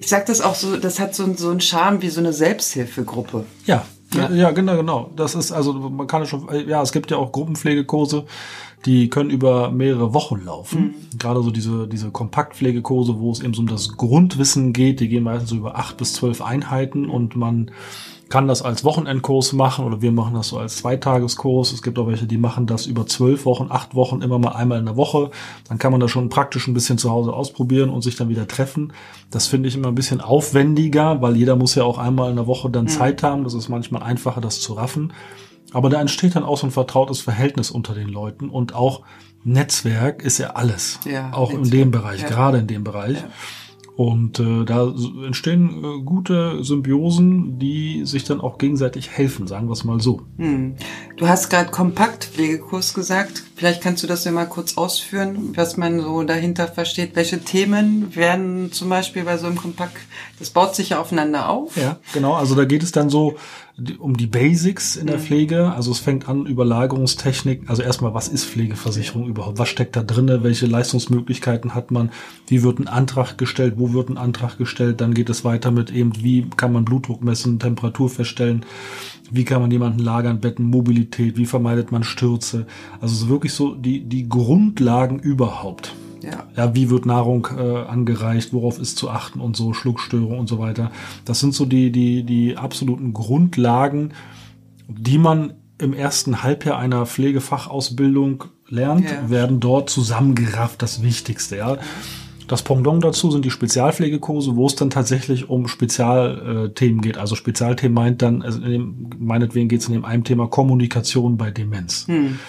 ich 0.00 0.08
sag 0.08 0.26
das 0.26 0.40
auch 0.40 0.54
so, 0.54 0.76
das 0.78 0.98
hat 0.98 1.14
so, 1.14 1.32
so 1.36 1.50
einen 1.50 1.60
Charme 1.60 2.00
wie 2.02 2.08
so 2.08 2.20
eine 2.20 2.32
Selbsthilfegruppe. 2.32 3.44
Ja, 3.66 3.84
ja, 4.14 4.30
Ja. 4.30 4.50
genau, 4.50 4.76
genau. 4.76 5.10
Das 5.14 5.34
ist 5.34 5.52
also, 5.52 5.74
man 5.74 6.06
kann 6.06 6.22
ja 6.22 6.26
schon, 6.26 6.48
ja, 6.66 6.82
es 6.82 6.90
gibt 6.90 7.10
ja 7.10 7.18
auch 7.18 7.30
Gruppenpflegekurse, 7.32 8.24
die 8.86 9.10
können 9.10 9.28
über 9.28 9.70
mehrere 9.70 10.14
Wochen 10.14 10.42
laufen. 10.42 10.94
Gerade 11.18 11.42
so 11.42 11.50
diese, 11.50 11.86
diese 11.86 12.10
Kompaktpflegekurse, 12.10 13.20
wo 13.20 13.30
es 13.30 13.40
eben 13.40 13.52
so 13.52 13.60
um 13.60 13.68
das 13.68 13.98
Grundwissen 13.98 14.72
geht, 14.72 15.00
die 15.00 15.08
gehen 15.08 15.22
meistens 15.22 15.50
so 15.50 15.56
über 15.56 15.76
acht 15.76 15.98
bis 15.98 16.14
zwölf 16.14 16.40
Einheiten 16.40 17.08
und 17.10 17.36
man 17.36 17.70
kann 18.30 18.46
das 18.46 18.62
als 18.62 18.84
Wochenendkurs 18.84 19.52
machen 19.52 19.84
oder 19.84 20.00
wir 20.00 20.12
machen 20.12 20.34
das 20.34 20.48
so 20.48 20.58
als 20.58 20.76
Zweitageskurs. 20.76 21.72
Es 21.72 21.82
gibt 21.82 21.98
auch 21.98 22.06
welche, 22.06 22.26
die 22.26 22.38
machen 22.38 22.66
das 22.66 22.86
über 22.86 23.04
zwölf 23.06 23.44
Wochen, 23.44 23.66
acht 23.70 23.94
Wochen, 23.94 24.22
immer 24.22 24.38
mal 24.38 24.52
einmal 24.52 24.78
in 24.78 24.86
der 24.86 24.96
Woche. 24.96 25.30
Dann 25.68 25.78
kann 25.78 25.90
man 25.90 26.00
das 26.00 26.12
schon 26.12 26.28
praktisch 26.28 26.68
ein 26.68 26.74
bisschen 26.74 26.96
zu 26.96 27.10
Hause 27.10 27.32
ausprobieren 27.32 27.90
und 27.90 28.02
sich 28.02 28.14
dann 28.14 28.28
wieder 28.28 28.46
treffen. 28.46 28.92
Das 29.30 29.48
finde 29.48 29.68
ich 29.68 29.74
immer 29.74 29.88
ein 29.88 29.96
bisschen 29.96 30.20
aufwendiger, 30.20 31.20
weil 31.20 31.36
jeder 31.36 31.56
muss 31.56 31.74
ja 31.74 31.82
auch 31.82 31.98
einmal 31.98 32.30
in 32.30 32.36
der 32.36 32.46
Woche 32.46 32.70
dann 32.70 32.86
Zeit 32.86 33.24
haben. 33.24 33.42
Das 33.42 33.54
ist 33.54 33.68
manchmal 33.68 34.04
einfacher, 34.04 34.40
das 34.40 34.60
zu 34.60 34.74
raffen. 34.74 35.12
Aber 35.72 35.90
da 35.90 36.00
entsteht 36.00 36.36
dann 36.36 36.44
auch 36.44 36.56
so 36.56 36.68
ein 36.68 36.72
vertrautes 36.72 37.20
Verhältnis 37.20 37.70
unter 37.70 37.94
den 37.94 38.08
Leuten 38.08 38.48
und 38.48 38.74
auch 38.74 39.02
Netzwerk 39.42 40.22
ist 40.22 40.38
ja 40.38 40.50
alles. 40.50 41.00
Ja, 41.04 41.32
auch 41.32 41.50
in 41.50 41.62
Netzwerk, 41.62 41.80
dem 41.80 41.90
Bereich, 41.90 42.22
ja. 42.22 42.28
gerade 42.28 42.58
in 42.58 42.66
dem 42.66 42.84
Bereich. 42.84 43.16
Ja. 43.16 43.28
Und 44.00 44.40
äh, 44.40 44.64
da 44.64 44.94
entstehen 45.26 45.84
äh, 45.84 46.02
gute 46.02 46.64
Symbiosen, 46.64 47.58
die 47.58 48.06
sich 48.06 48.24
dann 48.24 48.40
auch 48.40 48.56
gegenseitig 48.56 49.10
helfen, 49.10 49.46
sagen 49.46 49.68
wir 49.68 49.74
es 49.74 49.84
mal 49.84 50.00
so. 50.00 50.22
Hm. 50.38 50.76
Du 51.18 51.28
hast 51.28 51.50
gerade 51.50 51.70
Kompaktpflegekurs 51.70 52.94
gesagt. 52.94 53.42
Vielleicht 53.56 53.82
kannst 53.82 54.02
du 54.02 54.06
das 54.06 54.24
ja 54.24 54.32
mal 54.32 54.46
kurz 54.46 54.78
ausführen, 54.78 55.52
was 55.54 55.76
man 55.76 56.00
so 56.00 56.22
dahinter 56.22 56.66
versteht. 56.66 57.14
Welche 57.14 57.40
Themen 57.40 58.16
werden 58.16 58.72
zum 58.72 58.88
Beispiel 58.88 59.24
bei 59.24 59.36
so 59.36 59.48
einem 59.48 59.56
Kompakt, 59.56 59.98
das 60.38 60.48
baut 60.48 60.74
sich 60.74 60.88
ja 60.88 60.98
aufeinander 60.98 61.50
auf. 61.50 61.76
Ja, 61.76 61.98
genau. 62.14 62.32
Also 62.32 62.54
da 62.54 62.64
geht 62.64 62.82
es 62.82 62.92
dann 62.92 63.10
so 63.10 63.36
um 63.98 64.16
die 64.16 64.26
Basics 64.26 64.96
in 64.96 65.06
der 65.06 65.18
mhm. 65.18 65.22
Pflege. 65.22 65.72
Also 65.72 65.90
es 65.90 65.98
fängt 65.98 66.28
an 66.28 66.46
Überlagerungstechnik. 66.46 67.62
Also 67.68 67.82
erstmal, 67.82 68.14
was 68.14 68.28
ist 68.28 68.44
Pflegeversicherung 68.44 69.26
überhaupt? 69.26 69.58
Was 69.58 69.68
steckt 69.68 69.96
da 69.96 70.02
drinne? 70.02 70.42
Welche 70.42 70.66
Leistungsmöglichkeiten 70.66 71.74
hat 71.74 71.90
man? 71.90 72.10
Wie 72.46 72.62
wird 72.62 72.78
ein 72.78 72.88
Antrag 72.88 73.38
gestellt? 73.38 73.74
Wo 73.76 73.92
wird 73.92 74.08
ein 74.08 74.18
Antrag 74.18 74.58
gestellt? 74.58 75.00
Dann 75.00 75.14
geht 75.14 75.30
es 75.30 75.44
weiter 75.44 75.70
mit 75.70 75.90
eben, 75.90 76.12
wie 76.22 76.46
kann 76.56 76.72
man 76.72 76.84
Blutdruck 76.84 77.22
messen, 77.22 77.58
Temperatur 77.58 78.10
feststellen? 78.10 78.64
Wie 79.30 79.44
kann 79.44 79.62
man 79.62 79.70
jemanden 79.70 80.00
lagern, 80.00 80.40
Betten, 80.40 80.64
Mobilität? 80.64 81.36
Wie 81.36 81.46
vermeidet 81.46 81.92
man 81.92 82.02
Stürze? 82.02 82.66
Also 83.00 83.14
so 83.14 83.28
wirklich 83.28 83.52
so 83.52 83.74
die, 83.74 84.02
die 84.02 84.28
Grundlagen 84.28 85.20
überhaupt. 85.20 85.94
Ja. 86.22 86.46
ja, 86.56 86.74
wie 86.74 86.90
wird 86.90 87.06
Nahrung 87.06 87.48
äh, 87.56 87.60
angereicht, 87.60 88.52
worauf 88.52 88.78
ist 88.78 88.96
zu 88.98 89.10
achten 89.10 89.40
und 89.40 89.56
so, 89.56 89.72
Schluckstörung 89.72 90.38
und 90.38 90.48
so 90.48 90.58
weiter. 90.58 90.90
Das 91.24 91.40
sind 91.40 91.54
so 91.54 91.64
die, 91.64 91.90
die, 91.90 92.24
die 92.24 92.56
absoluten 92.56 93.12
Grundlagen, 93.12 94.12
die 94.88 95.18
man 95.18 95.54
im 95.78 95.94
ersten 95.94 96.42
Halbjahr 96.42 96.78
einer 96.78 97.06
Pflegefachausbildung 97.06 98.44
lernt, 98.68 99.10
ja. 99.10 99.30
werden 99.30 99.60
dort 99.60 99.90
zusammengerafft, 99.90 100.82
das 100.82 101.02
Wichtigste, 101.02 101.56
ja. 101.56 101.78
Das 102.50 102.62
Pendant 102.62 103.04
dazu 103.04 103.30
sind 103.30 103.44
die 103.44 103.50
Spezialpflegekurse, 103.50 104.56
wo 104.56 104.66
es 104.66 104.74
dann 104.74 104.90
tatsächlich 104.90 105.48
um 105.48 105.68
Spezialthemen 105.68 107.00
geht. 107.00 107.16
Also 107.16 107.36
Spezialthemen 107.36 107.94
meint 107.94 108.22
dann, 108.22 108.42
also 108.42 108.60
in 108.60 108.70
dem, 108.72 109.10
meinetwegen 109.20 109.68
geht 109.68 109.82
es 109.82 109.86
in 109.86 109.94
dem 109.94 110.04
einen 110.04 110.24
Thema 110.24 110.48
Kommunikation 110.48 111.36
bei 111.36 111.52
Demenz. 111.52 112.08
Hm. 112.08 112.40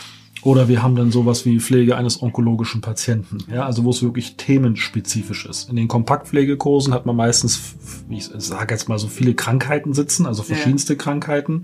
Oder 0.43 0.67
wir 0.67 0.81
haben 0.81 0.95
dann 0.95 1.12
sowas 1.12 1.45
wie 1.45 1.60
Pflege 1.60 1.95
eines 1.95 2.21
onkologischen 2.21 2.81
Patienten, 2.81 3.39
ja, 3.51 3.65
also 3.65 3.83
wo 3.83 3.91
es 3.91 4.01
wirklich 4.01 4.38
themenspezifisch 4.38 5.45
ist. 5.45 5.69
In 5.69 5.75
den 5.75 5.88
Kompaktpflegekursen 5.88 6.93
hat 6.93 7.05
man 7.05 7.15
meistens, 7.15 7.75
ich 8.10 8.29
sage 8.38 8.74
jetzt 8.74 8.89
mal, 8.89 8.98
so 8.98 9.07
viele 9.07 9.36
Krankheiten 9.36 9.93
sitzen, 9.93 10.25
also 10.25 10.41
verschiedenste 10.41 10.93
ja. 10.93 11.00
Krankheiten. 11.00 11.63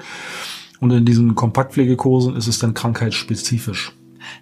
Und 0.80 0.92
in 0.92 1.06
diesen 1.06 1.34
Kompaktpflegekursen 1.34 2.36
ist 2.36 2.48
es 2.48 2.60
dann 2.60 2.76
krankheitsspezifisch. 2.76 3.94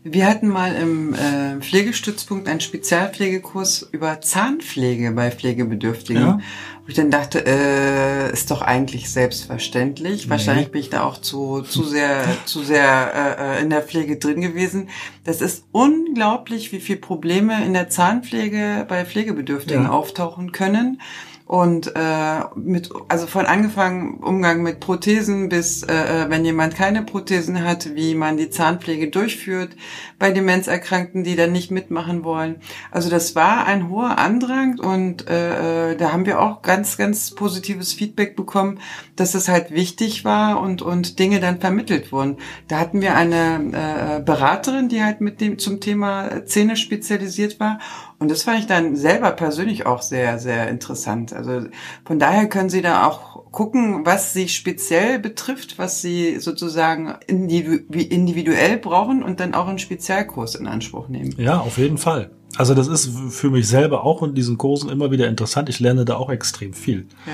Wir 0.08 0.28
hatten 0.28 0.50
mal 0.50 0.76
im 0.76 1.16
äh, 1.16 1.60
Pflegestützpunkt 1.62 2.48
einen 2.48 2.60
Spezialpflegekurs 2.60 3.90
über 3.92 4.22
Zahnpflege 4.22 5.12
bei 5.14 5.32
Pflegebedürftigen. 5.32 6.22
Ja. 6.22 6.40
Wo 6.84 6.90
ich 6.90 6.94
dann 6.94 7.10
dachte, 7.10 7.44
äh, 7.44 8.32
ist 8.32 8.52
doch 8.52 8.62
eigentlich 8.62 9.10
selbstverständlich. 9.10 10.26
Nee. 10.26 10.30
Wahrscheinlich 10.30 10.70
bin 10.70 10.82
ich 10.82 10.92
da 10.92 11.06
auch 11.06 11.18
zu, 11.18 11.64
zu 11.64 11.84
sehr, 11.84 12.24
zu 12.46 12.62
sehr 12.62 13.58
äh, 13.58 13.64
in 13.64 13.72
der 13.72 13.82
Pflege 13.82 14.18
drin 14.18 14.42
gewesen. 14.42 14.90
Das 15.24 15.42
ist 15.42 15.66
unglaublich, 15.72 16.72
wie 16.72 16.82
viele 16.82 17.00
Probleme 17.00 17.66
in 17.66 17.74
der 17.74 17.90
Zahnpflege 17.90 18.86
bei 18.88 19.06
Pflegebedürftigen 19.06 19.86
ja. 19.86 19.90
auftauchen 19.90 20.52
können 20.52 21.02
und 21.46 21.96
äh, 21.96 22.40
mit 22.56 22.90
also 23.08 23.28
von 23.28 23.46
angefangen 23.46 24.16
Umgang 24.18 24.64
mit 24.64 24.80
Prothesen 24.80 25.48
bis 25.48 25.84
äh, 25.84 25.94
äh, 25.94 26.30
wenn 26.30 26.44
jemand 26.44 26.76
keine 26.76 27.04
Prothesen 27.04 27.64
hat, 27.64 27.94
wie 27.94 28.16
man 28.16 28.36
die 28.38 28.50
Zahnpflege 28.50 29.12
durchführt 29.12 29.76
bei 30.18 30.32
Demenzerkrankten, 30.32 31.24
die 31.24 31.36
dann 31.36 31.52
nicht 31.52 31.70
mitmachen 31.70 32.24
wollen. 32.24 32.56
Also 32.90 33.12
das 33.12 33.36
war 33.36 33.68
ein 33.68 33.90
hoher 33.90 34.18
Andrang 34.18 34.80
und 34.80 35.30
äh, 35.30 35.92
äh, 35.92 35.96
da 35.96 36.12
haben 36.12 36.26
wir 36.26 36.42
auch 36.42 36.64
ganz 36.64 36.98
ganz 36.98 37.30
positives 37.36 37.94
Feedback 37.94 38.36
bekommen, 38.36 38.80
dass 39.16 39.36
es 39.36 39.48
halt 39.48 39.70
wichtig 39.70 40.26
war 40.26 40.60
und 40.60 40.82
und 40.82 41.20
Dinge 41.20 41.40
dann 41.40 41.60
vermittelt 41.60 42.12
wurden. 42.12 42.38
Da 42.68 42.80
hatten 42.80 43.02
wir 43.02 43.16
eine 43.16 44.18
äh, 44.18 44.20
Beraterin, 44.20 44.90
die 44.90 45.04
halt 45.04 45.22
mit 45.22 45.42
dem 45.42 45.60
zum 45.60 45.80
Thema 45.80 46.44
Zähne 46.48 46.76
spezialisiert 46.76 47.60
war 47.60 47.78
und 48.20 48.32
das 48.32 48.44
fand 48.44 48.60
ich 48.60 48.68
dann 48.68 48.96
selber 48.96 49.32
persönlich 49.32 49.86
auch 49.86 50.02
sehr, 50.02 50.40
sehr 50.40 50.70
interessant. 50.70 51.34
Also 51.34 51.68
von 52.06 52.18
daher 52.18 52.48
können 52.48 52.70
Sie 52.70 52.82
da 52.82 53.08
auch 53.08 53.52
gucken, 53.52 54.06
was 54.06 54.34
Sie 54.34 54.48
speziell 54.48 55.20
betrifft, 55.20 55.78
was 55.78 56.02
Sie 56.02 56.40
sozusagen 56.40 57.16
individuell 57.28 58.78
brauchen 58.78 59.22
und 59.22 59.40
dann 59.40 59.54
auch 59.54 59.68
einen 59.68 59.80
Spezialkurs 59.80 60.56
in 60.56 60.68
Anspruch 60.68 61.10
nehmen. 61.10 61.36
Ja, 61.38 61.60
auf 61.60 61.78
jeden 61.78 61.98
Fall. 61.98 62.32
Also 62.58 62.74
das 62.74 62.88
ist 62.88 63.10
für 63.30 63.50
mich 63.50 63.68
selber 63.68 64.04
auch 64.06 64.24
in 64.24 64.34
diesen 64.34 64.58
Kursen 64.58 64.90
immer 64.90 65.12
wieder 65.12 65.28
interessant. 65.28 65.68
Ich 65.68 65.82
lerne 65.82 66.06
da 66.06 66.16
auch 66.16 66.30
extrem 66.30 66.74
viel. 66.74 67.08
Ja. 67.26 67.34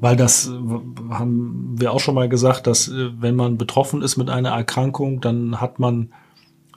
Weil 0.00 0.16
das 0.16 0.50
haben 1.10 1.74
wir 1.76 1.92
auch 1.92 2.00
schon 2.00 2.14
mal 2.14 2.28
gesagt, 2.28 2.66
dass 2.66 2.88
äh, 2.88 3.10
wenn 3.20 3.34
man 3.34 3.58
betroffen 3.58 4.00
ist 4.00 4.16
mit 4.16 4.30
einer 4.30 4.50
Erkrankung, 4.50 5.20
dann 5.20 5.60
hat 5.60 5.78
man 5.78 6.12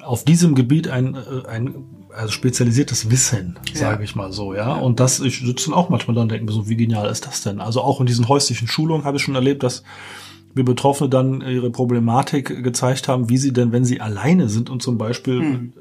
auf 0.03 0.23
diesem 0.23 0.55
Gebiet 0.55 0.87
ein, 0.87 1.15
äh, 1.15 1.47
ein 1.47 1.85
also 2.13 2.31
spezialisiertes 2.31 3.09
Wissen, 3.09 3.57
sage 3.73 3.97
ja. 3.97 4.03
ich 4.03 4.15
mal 4.15 4.31
so, 4.31 4.53
ja. 4.53 4.73
Und 4.73 4.99
das, 4.99 5.19
ich 5.19 5.39
sitze 5.39 5.69
dann 5.69 5.79
auch 5.79 5.89
manchmal 5.89 6.15
dann 6.15 6.29
denken, 6.29 6.47
so 6.49 6.67
wie 6.67 6.75
genial 6.75 7.09
ist 7.09 7.25
das 7.25 7.41
denn? 7.41 7.61
Also 7.61 7.81
auch 7.81 7.99
in 7.99 8.05
diesen 8.05 8.27
häuslichen 8.27 8.67
Schulungen 8.67 9.05
habe 9.05 9.17
ich 9.17 9.23
schon 9.23 9.35
erlebt, 9.35 9.63
dass 9.63 9.83
wir 10.53 10.65
Betroffene 10.65 11.09
dann 11.09 11.41
ihre 11.41 11.69
Problematik 11.69 12.63
gezeigt 12.63 13.07
haben, 13.07 13.29
wie 13.29 13.37
sie 13.37 13.53
denn, 13.53 13.71
wenn 13.71 13.85
sie 13.85 14.01
alleine 14.01 14.49
sind 14.49 14.69
und 14.69 14.81
zum 14.81 14.97
Beispiel 14.97 15.39
hm. 15.39 15.73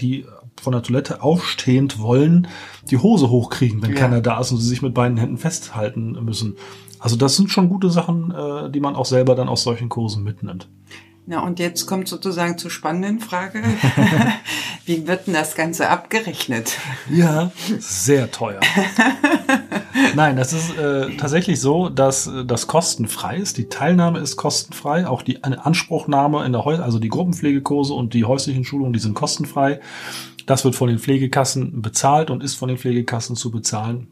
die 0.00 0.24
von 0.60 0.72
der 0.72 0.82
Toilette 0.82 1.22
aufstehend 1.22 2.00
wollen, 2.00 2.48
die 2.90 2.98
Hose 2.98 3.30
hochkriegen, 3.30 3.82
wenn 3.82 3.92
ja. 3.92 3.96
keiner 3.96 4.20
da 4.20 4.40
ist 4.40 4.52
und 4.52 4.58
sie 4.58 4.68
sich 4.68 4.82
mit 4.82 4.94
beiden 4.94 5.16
Händen 5.16 5.38
festhalten 5.38 6.12
müssen. 6.24 6.56
Also 6.98 7.16
das 7.16 7.36
sind 7.36 7.50
schon 7.50 7.68
gute 7.68 7.90
Sachen, 7.90 8.30
äh, 8.30 8.70
die 8.70 8.80
man 8.80 8.94
auch 8.94 9.06
selber 9.06 9.34
dann 9.34 9.48
aus 9.48 9.64
solchen 9.64 9.88
Kursen 9.88 10.22
mitnimmt. 10.22 10.68
Na, 11.24 11.40
und 11.40 11.60
jetzt 11.60 11.86
kommt 11.86 12.08
sozusagen 12.08 12.58
zur 12.58 12.70
spannenden 12.70 13.20
Frage. 13.20 13.62
Wie 14.86 15.06
wird 15.06 15.28
denn 15.28 15.34
das 15.34 15.54
Ganze 15.54 15.88
abgerechnet? 15.88 16.76
Ja, 17.08 17.52
sehr 17.78 18.32
teuer. 18.32 18.58
Nein, 20.16 20.36
das 20.36 20.52
ist 20.52 20.76
äh, 20.76 21.16
tatsächlich 21.16 21.60
so, 21.60 21.88
dass 21.88 22.26
äh, 22.26 22.44
das 22.44 22.66
kostenfrei 22.66 23.36
ist. 23.36 23.56
Die 23.56 23.68
Teilnahme 23.68 24.18
ist 24.18 24.36
kostenfrei. 24.36 25.06
Auch 25.06 25.22
die 25.22 25.44
Anspruchnahme 25.44 26.44
in 26.44 26.50
der 26.50 26.64
Häus 26.64 26.80
also 26.80 26.98
die 26.98 27.08
Gruppenpflegekurse 27.08 27.94
und 27.94 28.14
die 28.14 28.24
häuslichen 28.24 28.64
Schulungen, 28.64 28.92
die 28.92 28.98
sind 28.98 29.14
kostenfrei. 29.14 29.80
Das 30.46 30.64
wird 30.64 30.74
von 30.74 30.88
den 30.88 30.98
Pflegekassen 30.98 31.82
bezahlt 31.82 32.30
und 32.30 32.42
ist 32.42 32.56
von 32.56 32.68
den 32.68 32.78
Pflegekassen 32.78 33.36
zu 33.36 33.52
bezahlen. 33.52 34.08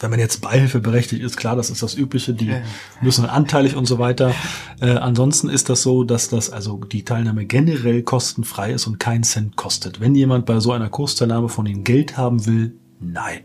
Wenn 0.00 0.10
man 0.10 0.18
jetzt 0.18 0.40
Beihilfe 0.40 0.80
berechtigt 0.80 1.22
ist, 1.22 1.36
klar, 1.36 1.56
das 1.56 1.70
ist 1.70 1.82
das 1.82 1.94
Übliche, 1.94 2.34
die 2.34 2.54
müssen 3.00 3.26
anteilig 3.26 3.76
und 3.76 3.86
so 3.86 3.98
weiter. 3.98 4.34
Äh, 4.80 4.90
ansonsten 4.90 5.48
ist 5.48 5.68
das 5.68 5.82
so, 5.82 6.04
dass 6.04 6.28
das 6.28 6.50
also 6.50 6.76
die 6.78 7.04
Teilnahme 7.04 7.44
generell 7.44 8.02
kostenfrei 8.02 8.72
ist 8.72 8.86
und 8.86 8.98
keinen 8.98 9.22
Cent 9.22 9.56
kostet. 9.56 10.00
Wenn 10.00 10.14
jemand 10.14 10.46
bei 10.46 10.60
so 10.60 10.72
einer 10.72 10.88
Kursteilnahme 10.88 11.48
von 11.48 11.66
Ihnen 11.66 11.84
Geld 11.84 12.16
haben 12.16 12.46
will, 12.46 12.74
nein. 13.00 13.40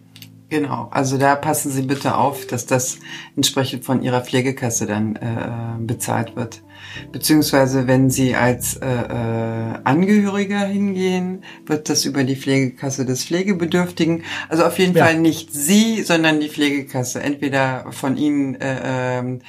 Genau, 0.50 0.88
also 0.89 1.20
da 1.20 1.36
passen 1.36 1.72
Sie 1.72 1.84
bitte 1.84 2.15
auf, 2.15 2.48
dass 2.48 2.65
das 2.65 2.98
entsprechend 3.36 3.86
von 3.86 4.01
Ihrer 4.01 4.22
Pflegekasse 4.22 4.88
dann 4.88 5.15
äh, 5.15 5.77
bezahlt 5.79 6.36
wird. 6.36 6.62
Beziehungsweise 7.12 7.86
wenn 7.86 8.10
Sie 8.10 8.36
als 8.36 8.77
äh, 8.77 8.88
äh, 8.88 9.79
Angehöriger 9.84 10.62
hingehen, 10.62 11.44
wird 11.68 11.88
das 11.89 12.06
über 12.06 12.24
die 12.24 12.36
Pflegekasse 12.36 13.06
des 13.06 13.25
Pflegebedürftigen. 13.25 14.24
Also 14.48 14.65
auf 14.65 14.79
jeden 14.79 14.96
ja. 14.96 15.06
Fall 15.06 15.20
nicht 15.20 15.53
Sie, 15.53 16.01
sondern 16.01 16.39
die 16.39 16.50
Pflegekasse. 16.50 17.22
Entweder 17.22 17.86
von 17.91 18.18
Ihnen 18.18 18.56
äh, 18.56 19.20
äh, 19.20 19.39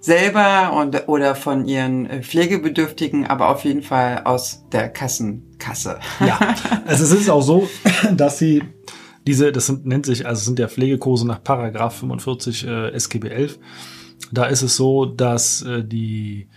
selber 0.00 0.74
und, 0.74 1.08
oder 1.08 1.36
von 1.36 1.64
Ihren 1.64 2.04
äh, 2.04 2.22
Pflegebedürftigen, 2.22 3.26
aber 3.26 3.48
auf 3.48 3.64
jeden 3.64 3.82
Fall 3.82 4.22
aus 4.24 4.64
der 4.72 4.90
Kassenkasse. 4.90 6.00
Ja, 6.20 6.38
also 6.86 7.04
es 7.04 7.12
ist 7.12 7.30
auch 7.30 7.42
so, 7.42 7.68
dass 8.12 8.38
Sie 8.38 8.62
diese, 9.26 9.52
das 9.52 9.66
sind, 9.66 9.86
nennt 9.86 10.06
sich, 10.06 10.26
also 10.26 10.42
sind 10.42 10.58
ja 10.58 10.68
Pflegekurse 10.68 11.26
nach 11.26 11.42
Paragraph 11.42 11.98
45 11.98 12.66
äh, 12.66 12.90
SGB 12.92 13.28
11. 13.28 13.58
Da 14.32 14.46
ist 14.46 14.62
es 14.62 14.76
so, 14.76 15.06
dass 15.06 15.62
äh, 15.62 15.84
die 15.84 16.48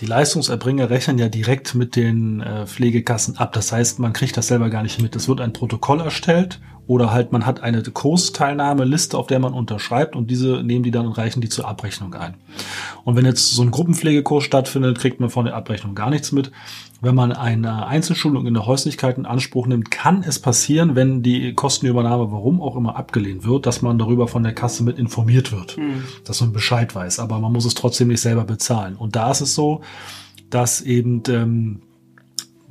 die 0.00 0.06
Leistungserbringer 0.06 0.88
rechnen 0.88 1.18
ja 1.18 1.28
direkt 1.28 1.74
mit 1.74 1.94
den 1.94 2.40
äh, 2.40 2.66
Pflegekassen 2.66 3.36
ab. 3.36 3.52
Das 3.52 3.70
heißt, 3.70 3.98
man 3.98 4.14
kriegt 4.14 4.36
das 4.36 4.46
selber 4.46 4.70
gar 4.70 4.82
nicht 4.82 5.02
mit. 5.02 5.14
Es 5.14 5.28
wird 5.28 5.42
ein 5.42 5.52
Protokoll 5.52 6.00
erstellt 6.00 6.60
oder 6.90 7.12
halt 7.12 7.30
man 7.30 7.46
hat 7.46 7.62
eine 7.62 7.84
Kursteilnahmeliste, 7.84 9.16
auf 9.16 9.28
der 9.28 9.38
man 9.38 9.54
unterschreibt 9.54 10.16
und 10.16 10.28
diese 10.28 10.64
nehmen 10.64 10.82
die 10.82 10.90
dann 10.90 11.06
und 11.06 11.12
reichen 11.12 11.40
die 11.40 11.48
zur 11.48 11.68
Abrechnung 11.68 12.14
ein. 12.14 12.34
Und 13.04 13.14
wenn 13.14 13.24
jetzt 13.24 13.52
so 13.52 13.62
ein 13.62 13.70
Gruppenpflegekurs 13.70 14.42
stattfindet, 14.42 14.98
kriegt 14.98 15.20
man 15.20 15.30
von 15.30 15.44
der 15.44 15.54
Abrechnung 15.54 15.94
gar 15.94 16.10
nichts 16.10 16.32
mit. 16.32 16.50
Wenn 17.00 17.14
man 17.14 17.30
eine 17.30 17.86
Einzelschulung 17.86 18.44
in 18.44 18.54
der 18.54 18.66
Häuslichkeit 18.66 19.18
in 19.18 19.24
Anspruch 19.24 19.68
nimmt, 19.68 19.92
kann 19.92 20.24
es 20.24 20.40
passieren, 20.40 20.96
wenn 20.96 21.22
die 21.22 21.54
Kostenübernahme, 21.54 22.32
warum 22.32 22.60
auch 22.60 22.74
immer, 22.74 22.96
abgelehnt 22.96 23.44
wird, 23.44 23.66
dass 23.66 23.82
man 23.82 23.96
darüber 23.96 24.26
von 24.26 24.42
der 24.42 24.52
Kasse 24.52 24.82
mit 24.82 24.98
informiert 24.98 25.52
wird, 25.52 25.78
mhm. 25.78 26.02
dass 26.24 26.40
man 26.40 26.52
Bescheid 26.52 26.92
weiß. 26.92 27.20
Aber 27.20 27.38
man 27.38 27.52
muss 27.52 27.66
es 27.66 27.74
trotzdem 27.74 28.08
nicht 28.08 28.20
selber 28.20 28.42
bezahlen. 28.42 28.96
Und 28.96 29.14
da 29.14 29.30
ist 29.30 29.42
es 29.42 29.54
so, 29.54 29.82
dass 30.50 30.80
eben 30.80 31.22
ähm, 31.28 31.82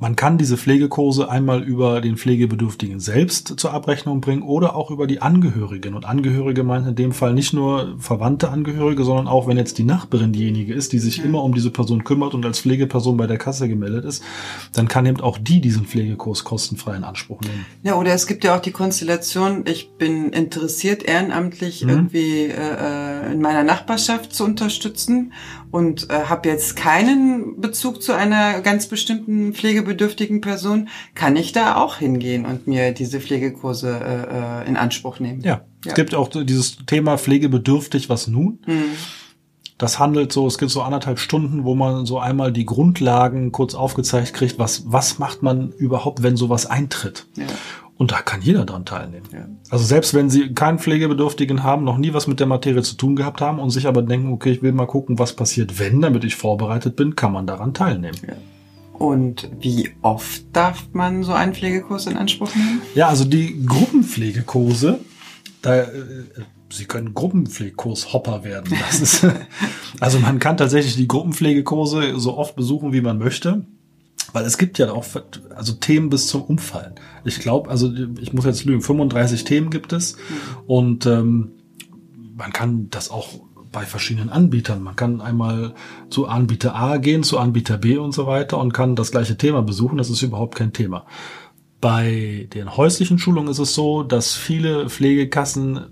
Man 0.00 0.16
kann 0.16 0.38
diese 0.38 0.56
Pflegekurse 0.56 1.28
einmal 1.28 1.62
über 1.62 2.00
den 2.00 2.16
Pflegebedürftigen 2.16 3.00
selbst 3.00 3.60
zur 3.60 3.74
Abrechnung 3.74 4.22
bringen 4.22 4.40
oder 4.40 4.74
auch 4.74 4.90
über 4.90 5.06
die 5.06 5.20
Angehörigen. 5.20 5.92
Und 5.92 6.06
Angehörige 6.06 6.64
meint 6.64 6.88
in 6.88 6.94
dem 6.94 7.12
Fall 7.12 7.34
nicht 7.34 7.52
nur 7.52 7.96
verwandte 7.98 8.48
Angehörige, 8.48 9.04
sondern 9.04 9.28
auch, 9.28 9.46
wenn 9.46 9.58
jetzt 9.58 9.76
die 9.76 9.84
Nachbarin 9.84 10.32
diejenige 10.32 10.72
ist, 10.72 10.94
die 10.94 10.98
sich 10.98 11.18
ja. 11.18 11.24
immer 11.24 11.44
um 11.44 11.54
diese 11.54 11.70
Person 11.70 12.02
kümmert 12.02 12.32
und 12.32 12.46
als 12.46 12.60
Pflegeperson 12.60 13.18
bei 13.18 13.26
der 13.26 13.36
Kasse 13.36 13.68
gemeldet 13.68 14.06
ist, 14.06 14.24
dann 14.72 14.88
kann 14.88 15.04
eben 15.04 15.20
auch 15.20 15.36
die 15.36 15.60
diesen 15.60 15.84
Pflegekurs 15.84 16.44
kostenfrei 16.44 16.96
in 16.96 17.04
Anspruch 17.04 17.42
nehmen. 17.42 17.66
Ja, 17.82 17.96
oder 17.96 18.14
es 18.14 18.26
gibt 18.26 18.42
ja 18.42 18.56
auch 18.56 18.62
die 18.62 18.72
Konstellation, 18.72 19.64
ich 19.66 19.92
bin 19.98 20.30
interessiert, 20.30 21.02
ehrenamtlich 21.02 21.84
mhm. 21.84 21.90
irgendwie 21.90 22.46
äh, 22.46 22.54
äh 22.54 23.32
in 23.32 23.42
meiner 23.42 23.64
Nachbarschaft 23.64 24.34
zu 24.34 24.44
unterstützen 24.44 25.32
und 25.70 26.10
äh, 26.10 26.24
habe 26.24 26.48
jetzt 26.48 26.76
keinen 26.76 27.60
Bezug 27.60 28.02
zu 28.02 28.12
einer 28.12 28.60
ganz 28.60 28.86
bestimmten 28.86 29.52
pflegebedürftigen 29.52 30.40
Person, 30.40 30.88
kann 31.14 31.36
ich 31.36 31.52
da 31.52 31.76
auch 31.76 31.96
hingehen 31.96 32.46
und 32.46 32.66
mir 32.66 32.92
diese 32.92 33.20
Pflegekurse 33.20 33.88
äh, 33.88 34.64
äh 34.64 34.68
in 34.68 34.76
Anspruch 34.76 35.20
nehmen. 35.20 35.40
Ja, 35.42 35.62
ja. 35.84 35.90
es 35.90 35.94
gibt 35.94 36.14
auch 36.14 36.28
dieses 36.28 36.78
Thema 36.86 37.18
pflegebedürftig, 37.18 38.08
was 38.08 38.26
nun? 38.26 38.58
Mhm. 38.66 38.92
Das 39.78 39.98
handelt 39.98 40.30
so, 40.30 40.46
es 40.46 40.58
gibt 40.58 40.70
so 40.70 40.82
anderthalb 40.82 41.18
Stunden, 41.18 41.64
wo 41.64 41.74
man 41.74 42.04
so 42.04 42.18
einmal 42.18 42.52
die 42.52 42.66
Grundlagen 42.66 43.50
kurz 43.50 43.74
aufgezeigt 43.74 44.34
kriegt, 44.34 44.58
was, 44.58 44.82
was 44.92 45.18
macht 45.18 45.42
man 45.42 45.72
überhaupt, 45.72 46.22
wenn 46.22 46.36
sowas 46.36 46.66
eintritt. 46.66 47.26
Ja. 47.34 47.46
Und 48.00 48.12
da 48.12 48.22
kann 48.22 48.40
jeder 48.40 48.64
dran 48.64 48.86
teilnehmen. 48.86 49.26
Ja. 49.30 49.46
Also 49.68 49.84
selbst 49.84 50.14
wenn 50.14 50.30
Sie 50.30 50.54
keinen 50.54 50.78
Pflegebedürftigen 50.78 51.62
haben, 51.62 51.84
noch 51.84 51.98
nie 51.98 52.14
was 52.14 52.26
mit 52.26 52.40
der 52.40 52.46
Materie 52.46 52.82
zu 52.82 52.94
tun 52.94 53.14
gehabt 53.14 53.42
haben 53.42 53.58
und 53.58 53.68
sich 53.68 53.86
aber 53.86 54.00
denken, 54.00 54.32
okay, 54.32 54.52
ich 54.52 54.62
will 54.62 54.72
mal 54.72 54.86
gucken, 54.86 55.18
was 55.18 55.36
passiert, 55.36 55.78
wenn, 55.78 56.00
damit 56.00 56.24
ich 56.24 56.34
vorbereitet 56.34 56.96
bin, 56.96 57.14
kann 57.14 57.30
man 57.30 57.46
daran 57.46 57.74
teilnehmen. 57.74 58.16
Ja. 58.26 58.36
Und 58.94 59.50
wie 59.60 59.90
oft 60.00 60.44
darf 60.54 60.88
man 60.94 61.24
so 61.24 61.34
einen 61.34 61.52
Pflegekurs 61.52 62.06
in 62.06 62.16
Anspruch 62.16 62.54
nehmen? 62.54 62.80
Ja, 62.94 63.08
also 63.08 63.26
die 63.26 63.66
Gruppenpflegekurse, 63.66 65.00
da, 65.60 65.80
äh, 65.82 65.86
Sie 66.70 66.86
können 66.86 67.12
Gruppenpflegekurs-Hopper 67.12 68.44
werden. 68.44 68.78
Das 68.88 69.02
ist, 69.02 69.26
also 70.00 70.18
man 70.20 70.38
kann 70.38 70.56
tatsächlich 70.56 70.96
die 70.96 71.06
Gruppenpflegekurse 71.06 72.18
so 72.18 72.38
oft 72.38 72.56
besuchen, 72.56 72.94
wie 72.94 73.02
man 73.02 73.18
möchte. 73.18 73.66
Weil 74.32 74.44
es 74.44 74.58
gibt 74.58 74.78
ja 74.78 74.92
auch 74.92 75.04
also 75.54 75.72
Themen 75.74 76.10
bis 76.10 76.28
zum 76.28 76.42
Umfallen. 76.42 76.94
Ich 77.24 77.40
glaube, 77.40 77.70
also 77.70 77.92
ich 78.20 78.32
muss 78.32 78.44
jetzt 78.44 78.64
lügen, 78.64 78.82
35 78.82 79.44
Themen 79.44 79.70
gibt 79.70 79.92
es 79.92 80.16
mhm. 80.16 80.20
und 80.66 81.06
ähm, 81.06 81.52
man 82.36 82.52
kann 82.52 82.88
das 82.90 83.10
auch 83.10 83.40
bei 83.72 83.84
verschiedenen 83.84 84.30
Anbietern. 84.30 84.82
Man 84.82 84.96
kann 84.96 85.20
einmal 85.20 85.74
zu 86.08 86.26
Anbieter 86.26 86.74
A 86.74 86.96
gehen, 86.96 87.22
zu 87.22 87.38
Anbieter 87.38 87.78
B 87.78 87.98
und 87.98 88.12
so 88.12 88.26
weiter 88.26 88.58
und 88.58 88.72
kann 88.72 88.96
das 88.96 89.10
gleiche 89.10 89.36
Thema 89.36 89.62
besuchen. 89.62 89.98
Das 89.98 90.10
ist 90.10 90.22
überhaupt 90.22 90.56
kein 90.56 90.72
Thema. 90.72 91.06
Bei 91.80 92.48
den 92.52 92.76
häuslichen 92.76 93.18
Schulungen 93.18 93.50
ist 93.50 93.58
es 93.58 93.74
so, 93.74 94.02
dass 94.02 94.34
viele 94.34 94.90
Pflegekassen 94.90 95.86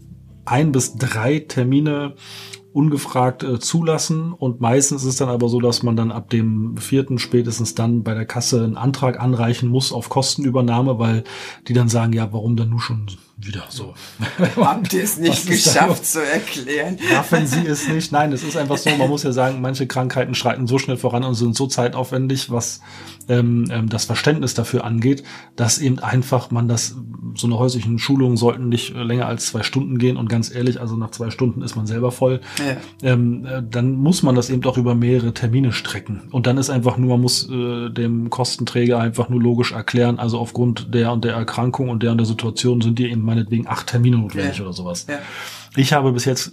ein 0.45 0.73
bis 0.73 0.97
drei 0.97 1.41
Termine 1.41 2.15
ungefragt 2.73 3.43
äh, 3.43 3.59
zulassen. 3.59 4.33
Und 4.33 4.61
meistens 4.61 5.03
ist 5.03 5.09
es 5.09 5.17
dann 5.17 5.29
aber 5.29 5.49
so, 5.49 5.61
dass 5.61 5.83
man 5.83 5.97
dann 5.97 6.13
ab 6.13 6.31
dem 6.31 6.77
vierten 6.77 7.19
spätestens 7.19 7.75
dann 7.75 8.03
bei 8.03 8.15
der 8.15 8.27
Kasse 8.27 8.65
einen 8.65 8.77
Antrag 8.77 9.21
anreichen 9.21 9.69
muss 9.69 9.93
auf 9.93 10.09
Kostenübernahme, 10.09 10.99
weil 10.99 11.25
die 11.67 11.73
dann 11.73 11.89
sagen, 11.89 12.13
ja, 12.13 12.33
warum 12.33 12.57
dann 12.57 12.71
nur 12.71 12.81
schon 12.81 13.07
wieder 13.41 13.65
so. 13.69 13.95
Habt 14.57 14.93
ihr 14.93 15.05
es 15.05 15.17
nicht 15.17 15.47
geschafft 15.47 16.05
zu 16.05 16.25
erklären? 16.25 16.99
Raffen 17.13 17.47
Sie 17.47 17.61
es 17.67 17.89
nicht. 17.89 18.11
Nein, 18.11 18.33
es 18.33 18.43
ist 18.43 18.57
einfach 18.57 18.77
so, 18.77 18.91
man 18.91 19.09
muss 19.09 19.23
ja 19.23 19.33
sagen, 19.33 19.61
manche 19.61 19.87
Krankheiten 19.87 20.35
schreiten 20.35 20.67
so 20.67 20.79
schnell 20.79 20.97
voran 20.97 21.23
und 21.23 21.35
sind 21.35 21.55
so 21.55 21.69
zeitaufwendig, 21.69 22.51
was 22.51 22.81
ähm, 23.29 23.67
ähm, 23.71 23.89
das 23.89 24.07
Verständnis 24.07 24.55
dafür 24.55 24.85
angeht, 24.85 25.23
dass 25.55 25.79
eben 25.79 26.01
einfach 26.01 26.51
man 26.51 26.67
das, 26.67 26.97
so 27.35 27.47
eine 27.47 27.59
häuslichen 27.59 27.99
Schulungen 27.99 28.37
sollten 28.37 28.69
nicht 28.69 28.95
länger 28.95 29.27
als 29.27 29.47
zwei 29.47 29.63
Stunden 29.63 29.99
gehen 29.99 30.17
und 30.17 30.29
ganz 30.29 30.53
ehrlich, 30.53 30.81
also 30.81 30.97
nach 30.97 31.11
zwei 31.11 31.31
Stunden 31.31 31.63
ist 31.63 31.77
man 31.77 31.87
selber 31.87 32.11
voll. 32.11 32.41
Ja. 32.59 32.77
Ähm, 33.03 33.47
äh, 33.47 33.63
dann 33.69 33.93
muss 33.93 34.25
man 34.25 34.35
das 34.35 34.51
eben 34.51 34.65
auch 34.65 34.79
über 34.79 34.97
mehrere 34.97 35.33
Termine 35.33 35.73
strecken. 35.73 36.23
Und 36.33 36.49
dann 36.49 36.59
ist 36.59 36.71
einfach 36.71 36.97
nur, 36.97 37.11
man 37.11 37.21
muss 37.21 37.49
äh, 37.49 37.91
dem 37.91 38.31
Kostenträger 38.31 38.99
einfach 38.99 39.29
nur 39.29 39.41
logisch 39.41 39.71
erklären, 39.71 40.19
also 40.19 40.39
aufgrund 40.39 40.93
der 40.93 41.13
und 41.13 41.25
der 41.25 41.35
Erkrankung 41.35 41.89
und 41.89 42.03
der 42.03 42.11
und 42.11 42.19
der 42.19 42.27
Situation 42.27 42.81
sind 42.81 42.99
die 42.99 43.11
eben 43.11 43.28
meinetwegen 43.29 43.67
acht 43.69 43.87
Termine 43.87 44.19
notwendig 44.19 44.59
ja. 44.59 44.65
oder 44.65 44.73
sowas. 44.73 45.07
Ja. 45.09 45.19
Ich 45.77 45.93
habe 45.93 46.13
bis 46.13 46.25
jetzt 46.25 46.53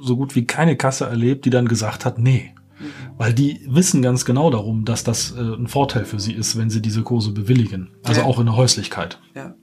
so 0.00 0.16
gut 0.16 0.34
wie 0.34 0.44
keine 0.44 0.76
Kasse 0.76 1.04
erlebt, 1.06 1.44
die 1.44 1.50
dann 1.50 1.68
gesagt 1.68 2.04
hat, 2.04 2.18
nee. 2.18 2.54
Mhm. 2.78 2.86
Weil 3.18 3.34
die 3.34 3.60
wissen 3.68 4.02
ganz 4.02 4.24
genau 4.24 4.50
darum, 4.50 4.84
dass 4.84 5.04
das 5.04 5.32
äh, 5.32 5.40
ein 5.40 5.68
Vorteil 5.68 6.04
für 6.04 6.18
sie 6.18 6.32
ist, 6.32 6.58
wenn 6.58 6.70
sie 6.70 6.82
diese 6.82 7.02
Kurse 7.02 7.32
bewilligen. 7.32 7.90
Also 8.02 8.22
ja. 8.22 8.26
auch 8.26 8.38
in 8.40 8.46
der 8.46 8.56
Häuslichkeit. 8.56 9.20
Ja. 9.34 9.54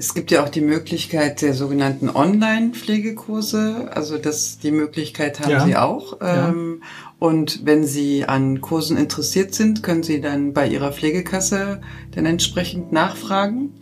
Es 0.00 0.14
gibt 0.14 0.30
ja 0.30 0.44
auch 0.44 0.48
die 0.48 0.60
Möglichkeit 0.60 1.42
der 1.42 1.54
sogenannten 1.54 2.08
Online-Pflegekurse. 2.08 3.90
Also 3.92 4.16
das, 4.16 4.60
die 4.60 4.70
Möglichkeit 4.70 5.40
haben 5.40 5.50
ja. 5.50 5.66
Sie 5.66 5.76
auch. 5.76 6.18
Ähm, 6.20 6.80
ja. 6.80 6.86
Und 7.18 7.66
wenn 7.66 7.84
Sie 7.84 8.24
an 8.24 8.60
Kursen 8.60 8.96
interessiert 8.96 9.54
sind, 9.54 9.82
können 9.82 10.04
Sie 10.04 10.20
dann 10.20 10.52
bei 10.52 10.68
Ihrer 10.68 10.92
Pflegekasse 10.92 11.80
dann 12.12 12.26
entsprechend 12.26 12.92
nachfragen. 12.92 13.72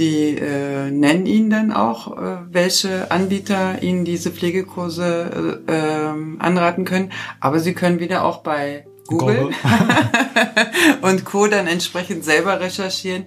Die 0.00 0.34
äh, 0.38 0.90
nennen 0.90 1.26
Ihnen 1.26 1.50
dann 1.50 1.72
auch, 1.72 2.16
äh, 2.16 2.38
welche 2.48 3.10
Anbieter 3.10 3.82
Ihnen 3.82 4.06
diese 4.06 4.30
Pflegekurse 4.30 5.60
äh, 5.68 5.72
äh, 5.72 6.36
anraten 6.38 6.86
können. 6.86 7.12
Aber 7.38 7.60
Sie 7.60 7.74
können 7.74 8.00
wieder 8.00 8.24
auch 8.24 8.38
bei 8.38 8.86
Google, 9.08 9.50
und 11.02 11.26
Co. 11.26 11.48
dann 11.48 11.66
entsprechend 11.66 12.24
selber 12.24 12.60
recherchieren. 12.60 13.24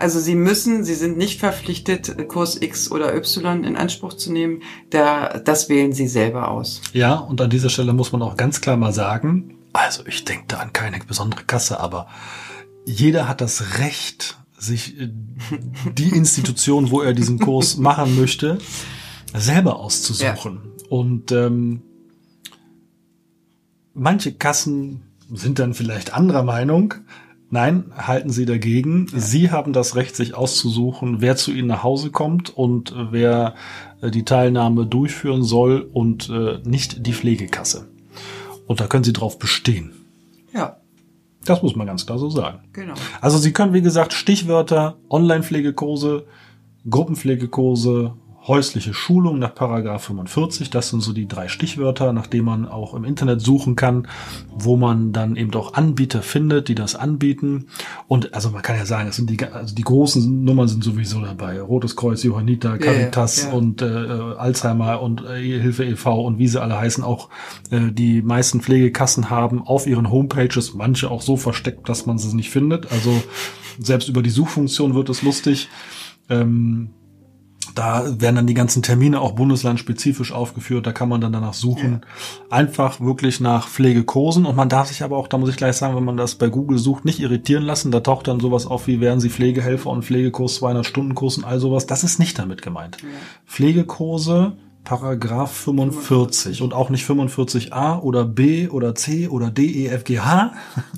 Also 0.00 0.18
Sie 0.18 0.34
müssen, 0.34 0.82
Sie 0.82 0.96
sind 0.96 1.16
nicht 1.16 1.38
verpflichtet, 1.38 2.26
Kurs 2.26 2.60
X 2.60 2.90
oder 2.90 3.14
Y 3.14 3.62
in 3.62 3.76
Anspruch 3.76 4.14
zu 4.14 4.32
nehmen. 4.32 4.62
Da, 4.90 5.38
das 5.38 5.68
wählen 5.68 5.92
Sie 5.92 6.08
selber 6.08 6.48
aus. 6.50 6.80
Ja, 6.94 7.14
und 7.14 7.40
an 7.40 7.50
dieser 7.50 7.68
Stelle 7.68 7.92
muss 7.92 8.10
man 8.10 8.22
auch 8.22 8.36
ganz 8.36 8.60
klar 8.60 8.76
mal 8.76 8.92
sagen, 8.92 9.54
also 9.72 10.02
ich 10.04 10.24
denke 10.24 10.46
da 10.48 10.56
an 10.56 10.72
keine 10.72 10.98
besondere 10.98 11.44
Kasse, 11.44 11.78
aber 11.78 12.08
jeder 12.84 13.28
hat 13.28 13.40
das 13.40 13.78
Recht, 13.78 14.38
sich 14.58 15.00
äh, 15.00 15.08
die 15.92 16.10
Institution, 16.10 16.90
wo 16.90 17.00
er 17.00 17.12
diesen 17.12 17.38
Kurs 17.38 17.76
machen 17.78 18.18
möchte, 18.18 18.58
selber 19.34 19.78
auszusuchen. 19.78 20.60
Ja. 20.64 20.86
Und 20.88 21.32
ähm, 21.32 21.82
manche 23.94 24.32
Kassen 24.32 25.02
sind 25.32 25.58
dann 25.58 25.74
vielleicht 25.74 26.14
anderer 26.14 26.42
Meinung. 26.42 26.94
Nein, 27.50 27.92
halten 27.96 28.30
Sie 28.30 28.44
dagegen. 28.44 29.06
Ja. 29.12 29.18
Sie 29.20 29.50
haben 29.50 29.72
das 29.72 29.96
Recht, 29.96 30.16
sich 30.16 30.34
auszusuchen, 30.34 31.20
wer 31.20 31.36
zu 31.36 31.50
Ihnen 31.52 31.68
nach 31.68 31.82
Hause 31.82 32.10
kommt 32.10 32.50
und 32.50 32.94
wer 33.10 33.54
äh, 34.02 34.10
die 34.10 34.24
Teilnahme 34.24 34.86
durchführen 34.86 35.42
soll 35.42 35.80
und 35.80 36.28
äh, 36.28 36.58
nicht 36.64 37.06
die 37.06 37.12
Pflegekasse. 37.12 37.88
Und 38.66 38.80
da 38.80 38.86
können 38.86 39.04
Sie 39.04 39.14
drauf 39.14 39.38
bestehen. 39.38 39.92
Ja. 40.52 40.76
Das 41.48 41.62
muss 41.62 41.76
man 41.76 41.86
ganz 41.86 42.04
klar 42.04 42.18
so 42.18 42.28
sagen. 42.28 42.60
Genau. 42.72 42.94
Also 43.20 43.38
Sie 43.38 43.52
können, 43.52 43.72
wie 43.72 43.82
gesagt, 43.82 44.12
Stichwörter, 44.12 44.96
Online-Pflegekurse, 45.08 46.26
Gruppenpflegekurse, 46.88 48.14
häusliche 48.46 48.94
Schulung 48.94 49.38
nach 49.38 49.54
Paragraph 49.54 50.04
45. 50.04 50.70
Das 50.70 50.88
sind 50.88 51.02
so 51.02 51.12
die 51.12 51.28
drei 51.28 51.48
Stichwörter, 51.48 52.12
nach 52.12 52.26
denen 52.26 52.46
man 52.46 52.66
auch 52.66 52.94
im 52.94 53.04
Internet 53.04 53.40
suchen 53.40 53.76
kann, 53.76 54.08
wo 54.50 54.76
man 54.76 55.12
dann 55.12 55.36
eben 55.36 55.54
auch 55.54 55.74
Anbieter 55.74 56.22
findet, 56.22 56.68
die 56.68 56.74
das 56.74 56.96
anbieten. 56.96 57.66
Und 58.08 58.32
also 58.32 58.50
man 58.50 58.62
kann 58.62 58.76
ja 58.76 58.86
sagen, 58.86 59.10
es 59.10 59.16
sind 59.16 59.28
die, 59.28 59.44
also 59.44 59.74
die 59.74 59.82
großen 59.82 60.42
Nummern 60.42 60.66
sind 60.66 60.82
sowieso 60.82 61.20
dabei. 61.20 61.60
Rotes 61.60 61.94
Kreuz, 61.94 62.22
Johanniter, 62.22 62.78
Caritas 62.78 63.42
yeah, 63.42 63.48
yeah. 63.48 63.58
und 63.58 63.82
äh, 63.82 63.84
Alzheimer 64.38 65.02
und 65.02 65.22
äh, 65.26 65.60
Hilfe 65.60 65.84
e.V. 65.84 66.22
und 66.22 66.38
wie 66.38 66.48
sie 66.48 66.60
alle 66.60 66.78
heißen. 66.78 67.04
Auch 67.04 67.28
äh, 67.70 67.92
die 67.92 68.22
meisten 68.22 68.62
Pflegekassen 68.62 69.28
haben 69.28 69.62
auf 69.62 69.86
ihren 69.86 70.10
Homepages 70.10 70.72
manche 70.72 71.10
auch 71.10 71.20
so 71.20 71.36
versteckt, 71.36 71.86
dass 71.90 72.06
man 72.06 72.16
sie 72.16 72.34
nicht 72.34 72.48
findet. 72.48 72.90
Also 72.90 73.22
selbst 73.78 74.08
über 74.08 74.22
die 74.22 74.30
Suchfunktion 74.30 74.94
wird 74.94 75.10
es 75.10 75.20
lustig. 75.20 75.68
Ähm, 76.30 76.94
da 77.78 78.20
werden 78.20 78.34
dann 78.34 78.46
die 78.48 78.54
ganzen 78.54 78.82
Termine 78.82 79.20
auch 79.20 79.32
bundeslandspezifisch 79.32 80.32
aufgeführt. 80.32 80.84
Da 80.84 80.92
kann 80.92 81.08
man 81.08 81.20
dann 81.20 81.32
danach 81.32 81.54
suchen. 81.54 82.00
Ja. 82.02 82.56
Einfach 82.56 83.00
wirklich 83.00 83.38
nach 83.38 83.68
Pflegekursen. 83.68 84.46
Und 84.46 84.56
man 84.56 84.68
darf 84.68 84.88
sich 84.88 85.04
aber 85.04 85.16
auch, 85.16 85.28
da 85.28 85.38
muss 85.38 85.48
ich 85.48 85.56
gleich 85.56 85.76
sagen, 85.76 85.94
wenn 85.94 86.04
man 86.04 86.16
das 86.16 86.34
bei 86.34 86.48
Google 86.48 86.78
sucht, 86.78 87.04
nicht 87.04 87.20
irritieren 87.20 87.62
lassen. 87.62 87.92
Da 87.92 88.00
taucht 88.00 88.26
dann 88.26 88.40
sowas 88.40 88.66
auf, 88.66 88.88
wie 88.88 89.00
werden 89.00 89.20
Sie 89.20 89.30
Pflegehelfer 89.30 89.90
und 89.90 90.04
Pflegekurs 90.04 90.56
200 90.56 90.86
Stunden 90.86 91.14
Kurs 91.14 91.38
und 91.38 91.44
all 91.44 91.60
sowas. 91.60 91.86
Das 91.86 92.02
ist 92.02 92.18
nicht 92.18 92.36
damit 92.40 92.62
gemeint. 92.62 92.96
Ja. 93.00 93.08
Pflegekurse 93.46 94.54
Paragraph 94.88 95.52
45 95.52 96.62
und 96.62 96.72
auch 96.72 96.88
nicht 96.88 97.06
45a 97.06 98.00
oder 98.00 98.24
b 98.24 98.68
oder 98.68 98.94
c 98.94 99.28
oder 99.28 99.50
d, 99.50 99.66
e, 99.66 99.88
f, 99.88 100.04
g, 100.04 100.18
h, 100.18 100.54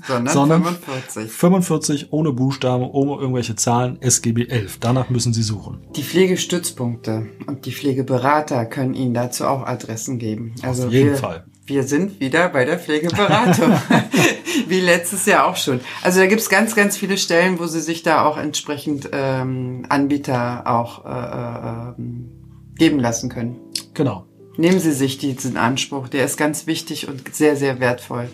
sondern, 0.06 0.32
sondern 0.32 0.62
45. 0.62 1.32
45 1.32 2.12
ohne 2.12 2.30
Buchstaben, 2.30 2.88
ohne 2.88 3.20
irgendwelche 3.20 3.56
Zahlen, 3.56 4.00
SGB 4.00 4.46
11. 4.46 4.78
Danach 4.78 5.10
müssen 5.10 5.32
Sie 5.32 5.42
suchen. 5.42 5.80
Die 5.96 6.04
Pflegestützpunkte 6.04 7.26
und 7.48 7.66
die 7.66 7.72
Pflegeberater 7.72 8.64
können 8.64 8.94
Ihnen 8.94 9.12
dazu 9.12 9.44
auch 9.44 9.66
Adressen 9.66 10.20
geben. 10.20 10.54
Also 10.62 10.86
Auf 10.86 10.92
jeden 10.92 11.10
wir, 11.10 11.16
Fall. 11.16 11.44
Wir 11.66 11.82
sind 11.82 12.20
wieder 12.20 12.48
bei 12.48 12.64
der 12.64 12.78
Pflegeberatung. 12.78 13.72
Wie 14.68 14.80
letztes 14.80 15.26
Jahr 15.26 15.48
auch 15.48 15.56
schon. 15.56 15.80
Also 16.02 16.20
da 16.20 16.26
gibt's 16.26 16.48
ganz, 16.48 16.76
ganz 16.76 16.96
viele 16.96 17.18
Stellen, 17.18 17.58
wo 17.58 17.66
sie 17.66 17.80
sich 17.80 18.04
da 18.04 18.24
auch 18.24 18.36
entsprechend 18.36 19.08
ähm, 19.12 19.84
Anbieter 19.88 20.68
auch 20.68 21.04
äh, 21.04 22.00
äh, 22.00 22.30
geben 22.80 22.98
lassen 22.98 23.28
können. 23.28 23.56
Genau. 23.92 24.24
Nehmen 24.56 24.80
Sie 24.80 24.92
sich 24.92 25.18
diesen 25.18 25.58
Anspruch, 25.58 26.08
der 26.08 26.24
ist 26.24 26.38
ganz 26.38 26.66
wichtig 26.66 27.08
und 27.08 27.34
sehr, 27.34 27.54
sehr 27.54 27.78
wertvoll. 27.78 28.30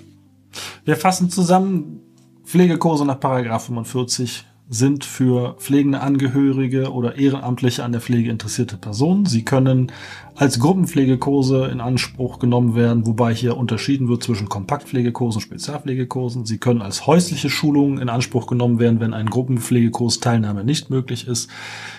Wir 0.85 0.97
fassen 0.97 1.31
zusammen, 1.31 2.01
Pflegekurse 2.45 3.05
nach 3.05 3.19
Paragraph 3.19 3.67
45 3.67 4.45
sind 4.69 5.05
für 5.05 5.55
pflegende 5.59 6.01
Angehörige 6.01 6.93
oder 6.93 7.17
ehrenamtliche 7.17 7.83
an 7.83 7.91
der 7.91 8.01
Pflege 8.01 8.31
interessierte 8.31 8.77
Personen. 8.77 9.27
Sie 9.27 9.45
können 9.45 9.91
als 10.37 10.61
Gruppenpflegekurse 10.61 11.67
in 11.67 11.81
Anspruch 11.81 12.39
genommen 12.39 12.77
werden, 12.77 13.05
wobei 13.05 13.35
hier 13.35 13.57
unterschieden 13.57 14.09
wird 14.09 14.23
zwischen 14.23 14.49
Kompaktpflegekursen 14.49 15.39
und 15.39 15.43
Spezialpflegekursen. 15.43 16.47
Sie 16.47 16.59
können 16.59 16.83
als 16.83 17.07
häusliche 17.07 17.51
Schulungen 17.51 17.99
in 17.99 18.09
Anspruch 18.09 18.47
genommen 18.47 18.79
werden, 18.79 19.01
wenn 19.01 19.15
ein 19.15 19.31
Gruppenpflegekurs 19.31 20.21
Teilnahme 20.21 20.63
nicht 20.63 20.89
möglich 20.89 21.27
ist. 21.27 21.51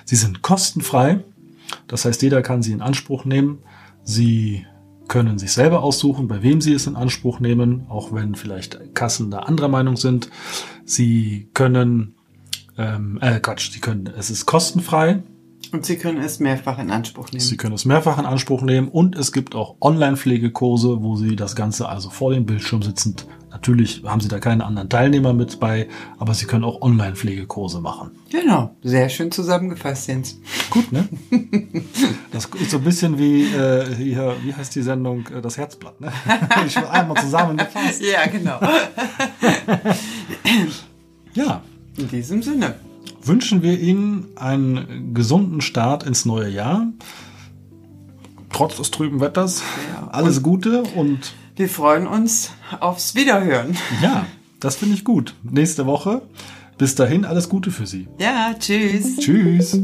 Sie 0.06 0.16
sind 0.16 0.42
kostenfrei. 0.42 1.24
Das 1.88 2.06
heißt, 2.06 2.22
jeder 2.22 2.42
kann 2.42 2.62
sie 2.62 2.72
in 2.72 2.82
Anspruch 2.82 3.26
nehmen. 3.26 3.60
Sie 4.04 4.66
können 5.08 5.40
sich 5.40 5.54
selber 5.54 5.84
aussuchen, 5.84 6.28
bei 6.28 6.44
wem 6.44 6.62
sie 6.62 6.74
es 6.74 6.88
in 6.88 6.96
Anspruch 6.96 7.40
nehmen, 7.40 7.86
auch 7.90 8.14
wenn 8.14 8.36
vielleicht 8.36 8.94
Kassen 8.94 9.32
da 9.32 9.40
anderer 9.40 9.70
Meinung 9.70 9.96
sind. 9.96 10.30
Sie 10.86 11.50
können 11.54 12.16
ähm, 12.78 13.18
äh, 13.22 13.40
Quatsch, 13.40 13.72
Sie 13.72 13.80
können, 13.80 14.08
es 14.18 14.30
ist 14.30 14.46
kostenfrei. 14.46 15.24
Und 15.72 15.86
Sie 15.86 15.98
können 15.98 16.22
es 16.22 16.40
mehrfach 16.40 16.80
in 16.80 16.92
Anspruch 16.92 17.32
nehmen. 17.32 17.42
Sie 17.42 17.58
können 17.58 17.74
es 17.74 17.86
mehrfach 17.86 18.20
in 18.20 18.26
Anspruch 18.26 18.62
nehmen 18.62 18.88
und 18.88 19.16
es 19.16 19.34
gibt 19.34 19.56
auch 19.56 19.76
Online-Pflegekurse, 19.82 21.02
wo 21.02 21.16
Sie 21.16 21.36
das 21.36 21.56
Ganze 21.56 21.90
also 21.90 22.10
vor 22.10 22.34
dem 22.34 22.46
Bildschirm 22.46 22.84
sitzend, 22.84 23.26
natürlich 23.58 24.04
haben 24.06 24.22
Sie 24.22 24.28
da 24.28 24.40
keine 24.40 24.64
anderen 24.66 24.88
Teilnehmer 24.88 25.34
mit 25.34 25.60
bei, 25.60 25.88
aber 26.20 26.34
Sie 26.36 26.46
können 26.46 26.64
auch 26.64 26.82
Online-Pflegekurse 26.82 27.82
machen. 27.82 28.12
Genau, 28.30 28.76
sehr 28.84 29.10
schön 29.10 29.32
zusammengefasst, 29.32 30.08
Jens. 30.08 30.40
Gut, 30.70 30.92
ne? 30.92 31.08
Das 32.32 32.46
ist 32.46 32.70
so 32.72 32.78
ein 32.78 32.84
bisschen 32.84 33.18
wie, 33.18 33.44
äh, 33.46 33.96
hier, 33.96 34.36
wie 34.44 34.54
heißt 34.54 34.76
die 34.76 34.84
Sendung, 34.84 35.26
äh, 35.36 35.42
das 35.42 35.58
Herzblatt, 35.58 36.00
ne? 36.00 36.12
Ich 36.68 36.76
will 36.76 36.86
einmal 36.86 37.18
zusammengefasst. 37.18 38.02
Ja, 38.02 38.28
genau. 38.28 38.60
Ja, 41.34 41.62
In 41.98 42.08
diesem 42.10 42.42
Sinne. 42.42 42.76
wünschen 43.24 43.62
wir 43.62 43.80
Ihnen 43.80 44.26
einen 44.36 45.14
gesunden 45.14 45.62
Start 45.62 46.04
ins 46.04 46.26
neue 46.26 46.50
Jahr. 46.50 46.88
Trotz 48.52 48.78
des 48.78 48.90
trüben 48.92 49.20
Wetters. 49.20 49.62
Ja. 49.94 50.08
Alles 50.10 50.42
Gute 50.42 50.82
und 50.96 51.34
Wir 51.58 51.70
freuen 51.70 52.06
uns 52.06 52.52
aufs 52.80 53.16
Wiederhören. 53.16 53.76
ja, 54.04 54.28
das 54.60 54.76
finde 54.76 54.94
ich 54.94 55.04
gut. 55.04 55.34
Nächste 55.42 55.88
Woche. 55.88 56.22
Bis 56.78 56.94
dahin 56.94 57.26
alles 57.26 57.50
Gute 57.50 57.72
für 57.72 57.88
Sie. 57.88 58.08
Ja, 58.20 58.54
tschüss. 58.60 59.18
Tschüss. 59.18 59.82